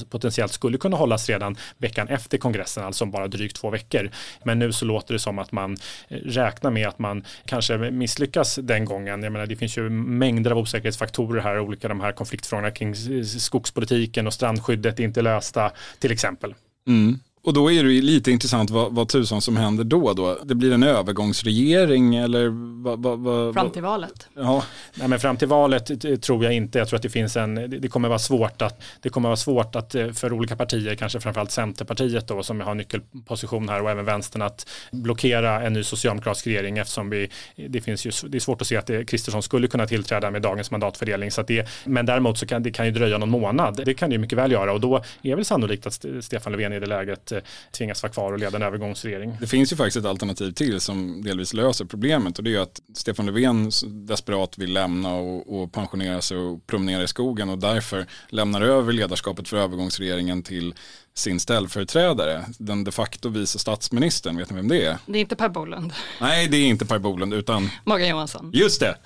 potentiellt 0.10 0.52
skulle 0.52 0.78
kunna 0.78 0.98
hållas 0.98 1.30
redan 1.30 1.58
veckan 1.78 2.08
efter 2.08 2.38
kongressen, 2.38 2.84
alltså 2.84 3.04
om 3.04 3.12
bara 3.12 3.28
drygt 3.28 3.56
två 3.56 3.70
veckor. 3.70 4.10
Men 4.44 4.60
nu 4.60 4.72
så 4.72 4.86
låter 4.86 5.14
det 5.14 5.20
som 5.20 5.40
att 5.40 5.52
man 5.52 5.78
eh, 6.08 6.18
räknar 6.18 6.72
med 6.72 6.88
att 6.88 7.00
man 7.00 7.24
kanske 7.46 7.78
misslyckas 7.78 8.56
den 8.56 8.86
gången. 8.86 9.24
Jag 9.24 9.32
menar, 9.32 9.46
det 9.46 9.56
finns 9.56 9.78
ju 9.78 9.90
mängder 9.90 10.52
av 10.52 10.58
osäkerhetsfaktorer 10.58 11.42
här, 11.42 11.60
olika 11.60 11.88
de 11.88 12.02
här 12.02 12.12
konfliktfrågorna 12.12 12.72
kring 12.72 12.96
skogspolitiken 13.26 14.28
och 14.28 14.34
strandskyddet 14.34 15.00
är 15.00 15.04
inte 15.04 15.22
lösta 15.22 15.72
till 16.00 16.12
exempel. 16.12 16.56
Mm. 16.88 17.20
Och 17.46 17.54
då 17.54 17.72
är 17.72 17.84
det 17.84 17.90
lite 17.90 18.32
intressant 18.32 18.70
vad, 18.70 18.96
vad 18.96 19.10
tusan 19.10 19.42
som 19.42 19.58
händer 19.58 19.84
då, 19.84 20.14
då. 20.14 20.38
Det 20.44 20.56
blir 20.56 20.74
en 20.74 20.84
övergångsregering 20.84 22.16
eller 22.16 22.50
vad? 22.84 23.04
vad, 23.04 23.20
vad 23.20 23.54
Fram 23.54 23.70
till 23.70 23.82
valet. 23.82 24.28
Ja, 24.34 24.64
Nej, 24.94 25.08
men 25.08 25.20
fram 25.20 25.38
till 25.38 25.48
valet 25.48 26.22
tror 26.22 26.44
jag 26.44 26.54
inte. 26.54 26.78
Jag 26.80 26.88
tror 26.88 26.98
att 26.98 27.04
det 27.04 27.10
finns 27.10 27.38
en, 27.38 27.56
det 27.82 27.88
kommer 27.88 28.08
vara 28.10 28.20
svårt 28.20 28.62
att, 28.62 28.84
det 29.02 29.10
kommer 29.10 29.30
vara 29.30 29.38
svårt 29.38 29.76
att 29.76 29.96
eh, 29.96 30.12
för 30.12 30.34
olika 30.34 30.56
partier, 30.56 30.96
kanske 30.96 31.20
framförallt 31.20 31.52
Centerpartiet 31.52 32.28
då, 32.28 32.44
som 32.44 32.62
har 32.62 32.76
nyckelposition 32.76 33.70
här 33.70 33.82
och 33.82 33.90
även 33.90 34.06
vänstern 34.06 34.42
att 34.42 34.70
blockera 34.92 35.62
en 35.62 35.74
ny 35.74 35.84
socialdemokratisk 35.84 36.48
regering 36.48 36.78
eftersom 36.78 37.10
vi, 37.10 37.30
det 37.70 37.82
finns 37.82 38.06
ju, 38.06 38.12
det 38.30 38.38
är 38.38 38.40
svårt 38.40 38.62
att 38.62 38.68
se 38.68 38.78
att 38.78 39.08
Kristersson 39.08 39.44
skulle 39.44 39.68
kunna 39.68 39.88
tillträda 39.88 40.32
med 40.32 40.42
dagens 40.42 40.72
mandatfördelning. 40.72 41.32
Så 41.32 41.42
att 41.42 41.48
det, 41.48 41.68
men 41.86 42.06
däremot 42.06 42.38
så 42.38 42.46
kan 42.46 42.64
det 42.64 42.72
kan 42.72 42.86
ju 42.86 42.92
dröja 42.92 43.18
någon 43.18 43.30
månad. 43.30 43.82
Det 43.86 43.94
kan 43.94 44.10
det 44.10 44.14
ju 44.14 44.20
mycket 44.20 44.38
väl 44.38 44.52
göra 44.52 44.74
och 44.74 44.82
då 44.82 45.04
är 45.22 45.36
väl 45.36 45.46
sannolikt 45.46 45.88
att 45.88 45.94
St- 45.94 46.22
Stefan 46.22 46.52
Löfven 46.52 46.74
i 46.74 46.80
det 46.80 46.86
läget 46.86 47.33
tvingas 47.72 48.04
vara 48.04 48.14
kvar 48.14 48.34
och 48.34 48.40
leda 48.40 48.56
en 48.56 48.64
övergångsregering. 48.64 49.38
Det 49.40 49.48
finns 49.48 49.72
ju 49.72 49.76
faktiskt 49.76 49.98
ett 49.98 50.06
alternativ 50.06 50.52
till 50.52 50.82
som 50.82 51.24
delvis 51.24 51.54
löser 51.54 51.86
problemet 51.86 52.38
och 52.38 52.44
det 52.44 52.56
är 52.56 52.60
att 52.60 52.82
Stefan 52.94 53.26
Löfven 53.26 53.72
desperat 53.86 54.58
vill 54.58 54.74
lämna 54.74 55.14
och, 55.14 55.62
och 55.62 55.72
pensionera 55.72 56.22
sig 56.22 56.38
och 56.38 56.68
promenera 56.68 57.04
i 57.04 57.08
skogen 57.08 57.50
och 57.50 57.58
därför 57.58 58.06
lämnar 58.30 58.62
över 58.62 58.94
ledarskapet 58.94 59.48
för 59.48 59.58
övergångsregeringen 59.58 60.44
till 60.44 60.74
sin 61.16 61.40
ställföreträdare, 61.40 62.46
den 62.58 62.84
de 62.84 62.92
facto 62.92 63.30
vice 63.30 63.60
statsministern, 63.60 64.38
vet 64.38 64.50
ni 64.50 64.56
vem 64.56 64.68
det 64.68 64.86
är? 64.86 64.98
Det 65.06 65.18
är 65.18 65.22
inte 65.22 65.36
Per 65.36 65.50
Bolund. 65.50 65.94
Nej, 66.22 66.48
det 66.48 66.58
är 66.58 66.68
inte 66.68 66.86
Per 66.86 67.00
Bolund 67.00 67.34
utan 67.34 67.70
Morgan 67.84 68.10
Johansson. 68.10 68.52
just 68.54 68.80
det, 68.80 68.98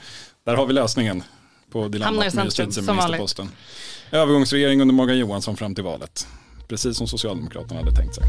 där 0.46 0.56
har 0.56 0.66
vi 0.66 0.74
lösningen 0.74 1.24
på 1.72 1.88
dilemmat 1.88 2.36
med 2.36 2.46
justitieministerposten. 2.46 3.50
Övergångsregering 4.12 4.82
under 4.82 4.94
Morgan 4.94 5.18
Johansson 5.18 5.58
fram 5.58 5.76
till 5.76 5.84
valet, 5.84 6.28
precis 6.68 6.98
som 6.98 7.08
Socialdemokraterna 7.08 7.80
hade 7.80 7.96
tänkt 7.96 8.16
sig. 8.16 8.24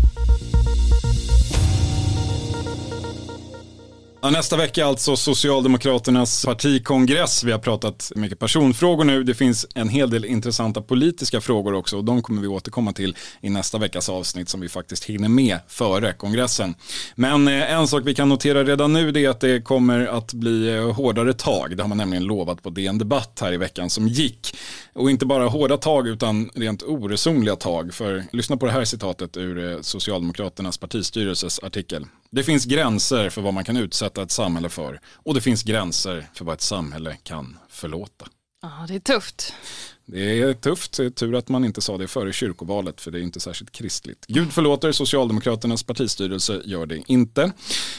Ja, 4.21 4.31
nästa 4.31 4.57
vecka 4.57 4.87
alltså 4.87 5.17
Socialdemokraternas 5.17 6.45
partikongress. 6.45 7.45
Vi 7.45 7.53
har 7.53 7.59
pratat 7.59 8.13
mycket 8.15 8.39
personfrågor 8.39 9.05
nu. 9.05 9.25
Det 9.25 9.35
finns 9.35 9.67
en 9.75 9.89
hel 9.89 10.11
del 10.11 10.25
intressanta 10.25 10.83
politiska 10.83 11.41
frågor 11.41 11.75
också 11.75 11.97
och 11.97 12.05
de 12.05 12.23
kommer 12.23 12.43
vi 12.43 12.49
återkomma 12.49 12.93
till 12.93 13.17
i 13.41 13.51
nästa 13.51 13.79
veckas 13.79 14.09
avsnitt 14.09 14.49
som 14.49 14.61
vi 14.61 14.69
faktiskt 14.69 15.05
hinner 15.05 15.29
med 15.29 15.59
före 15.69 16.13
kongressen. 16.13 16.75
Men 17.15 17.49
eh, 17.49 17.73
en 17.73 17.89
sak 17.89 18.03
vi 18.07 18.15
kan 18.15 18.29
notera 18.29 18.65
redan 18.65 18.93
nu 18.93 19.09
är 19.09 19.29
att 19.29 19.41
det 19.41 19.63
kommer 19.63 20.07
att 20.07 20.33
bli 20.33 20.77
eh, 20.77 20.93
hårdare 20.93 21.33
tag. 21.33 21.77
Det 21.77 21.83
har 21.83 21.89
man 21.89 21.99
nämligen 21.99 22.25
lovat 22.25 22.63
på 22.63 22.71
DN 22.71 22.99
Debatt 22.99 23.39
här 23.41 23.53
i 23.53 23.57
veckan 23.57 23.91
som 23.91 24.09
gick. 24.09 24.57
Och 24.93 25.11
inte 25.11 25.27
bara 25.27 25.47
hårda 25.47 25.77
tag 25.77 26.09
utan 26.09 26.51
rent 26.55 26.83
oresonliga 26.83 27.57
tag. 27.57 27.95
För 27.95 28.25
lyssna 28.33 28.57
på 28.57 28.67
det 28.67 28.73
här 28.73 28.85
citatet 28.85 29.37
ur 29.37 29.73
eh, 29.73 29.81
Socialdemokraternas 29.81 30.79
partistyrelses 30.79 31.61
artikel. 31.63 32.07
Det 32.31 32.43
finns 32.43 32.65
gränser 32.65 33.31
för 33.31 33.43
vad 33.43 33.55
man 33.55 33.65
kan 33.65 33.77
utsätta 33.77 34.08
ett 34.17 34.31
samhälle 34.31 34.69
för 34.69 35.01
och 35.15 35.35
det 35.35 35.41
finns 35.41 35.63
gränser 35.63 36.29
för 36.35 36.45
vad 36.45 36.55
ett 36.55 36.61
samhälle 36.61 37.17
kan 37.23 37.59
förlåta. 37.69 38.27
Ja, 38.63 38.85
det 38.89 38.95
är 38.95 39.01
tufft. 39.01 39.53
Det 40.07 40.41
är 40.41 40.55
tufft, 40.55 40.97
det 40.97 41.05
är 41.05 41.11
tur 41.11 41.35
att 41.35 41.49
man 41.49 41.65
inte 41.65 41.81
sa 41.81 41.99
det 41.99 42.09
före 42.09 42.33
kyrkovalet 42.33 43.01
för 43.01 43.11
det 43.11 43.19
är 43.19 43.23
inte 43.23 43.41
särskilt 43.41 43.71
kristligt. 43.71 44.25
Gud 44.29 44.53
förlåter, 44.53 44.93
Socialdemokraternas 44.93 45.83
partistyrelse 45.83 46.63
gör 46.65 46.87
det 46.87 47.03
inte. 47.07 47.53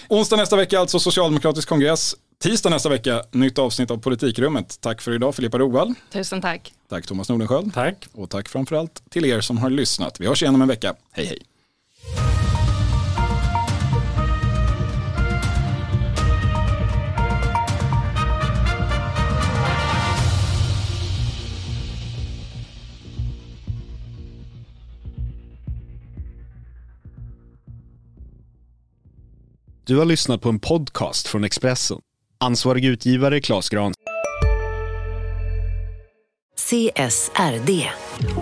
Onsdag 0.10 0.36
nästa 0.36 0.56
vecka 0.56 0.80
alltså 0.80 1.00
Socialdemokratisk 1.00 1.70
kongress. 1.70 2.16
Tisdag 2.42 2.70
nästa 2.70 2.90
vecka, 2.90 3.24
nytt 3.32 3.60
avsnitt 3.60 3.92
av 3.92 3.98
Politikrummet. 3.98 4.82
Tack 4.82 5.02
för 5.02 5.12
idag 5.12 5.36
Filippa 5.36 5.60
Rogvall. 5.60 5.94
Tusen 6.12 6.42
tack. 6.42 6.74
Tack 6.90 7.06
Thomas 7.06 7.30
Nordenskjöld. 7.30 7.74
Tack. 7.74 8.08
Och 8.12 8.30
tack 8.30 8.50
framförallt 8.50 9.04
till 9.10 9.26
er 9.26 9.42
som 9.42 9.58
har 9.58 9.70
lyssnat. 9.70 10.20
Vi 10.20 10.28
hörs 10.28 10.42
igen 10.42 10.56
om 10.56 10.62
en 10.62 10.68
vecka. 10.68 10.96
Hej 11.12 11.26
hej. 11.26 11.40
Du 29.90 29.98
har 29.98 30.06
lyssnat 30.06 30.42
på 30.42 30.50
en 30.50 30.60
podcast 30.60 31.28
från 31.28 31.44
Expressen. 31.44 31.98
Ansvarig 32.40 32.86
utgivare 32.86 33.42
Klas 33.42 33.70
Gran. 33.70 33.94
CSRD. 36.58 37.90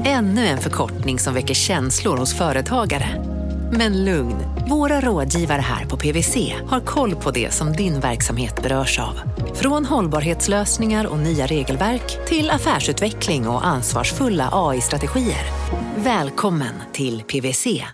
Ännu 0.06 0.46
en 0.46 0.58
förkortning 0.58 1.20
som 1.20 1.34
väcker 1.34 1.54
känslor 1.54 2.18
hos 2.18 2.34
företagare. 2.38 3.24
Men 3.72 4.06
lugn, 4.06 4.36
våra 4.70 5.02
rådgivare 5.02 5.62
här 5.62 5.86
på 5.86 5.98
PWC 5.98 6.54
har 6.66 6.80
koll 6.80 7.16
på 7.16 7.32
det 7.32 7.54
som 7.54 7.74
din 7.74 8.00
verksamhet 8.00 8.64
berörs 8.64 9.00
av. 9.00 9.20
Från 9.56 9.86
hållbarhetslösningar 9.86 11.06
och 11.06 11.20
nya 11.20 11.48
regelverk 11.48 12.28
till 12.28 12.50
affärsutveckling 12.50 13.48
och 13.48 13.68
ansvarsfulla 13.68 14.50
AI-strategier. 14.52 15.46
Välkommen 15.96 16.74
till 16.94 17.24
PWC. 17.24 17.88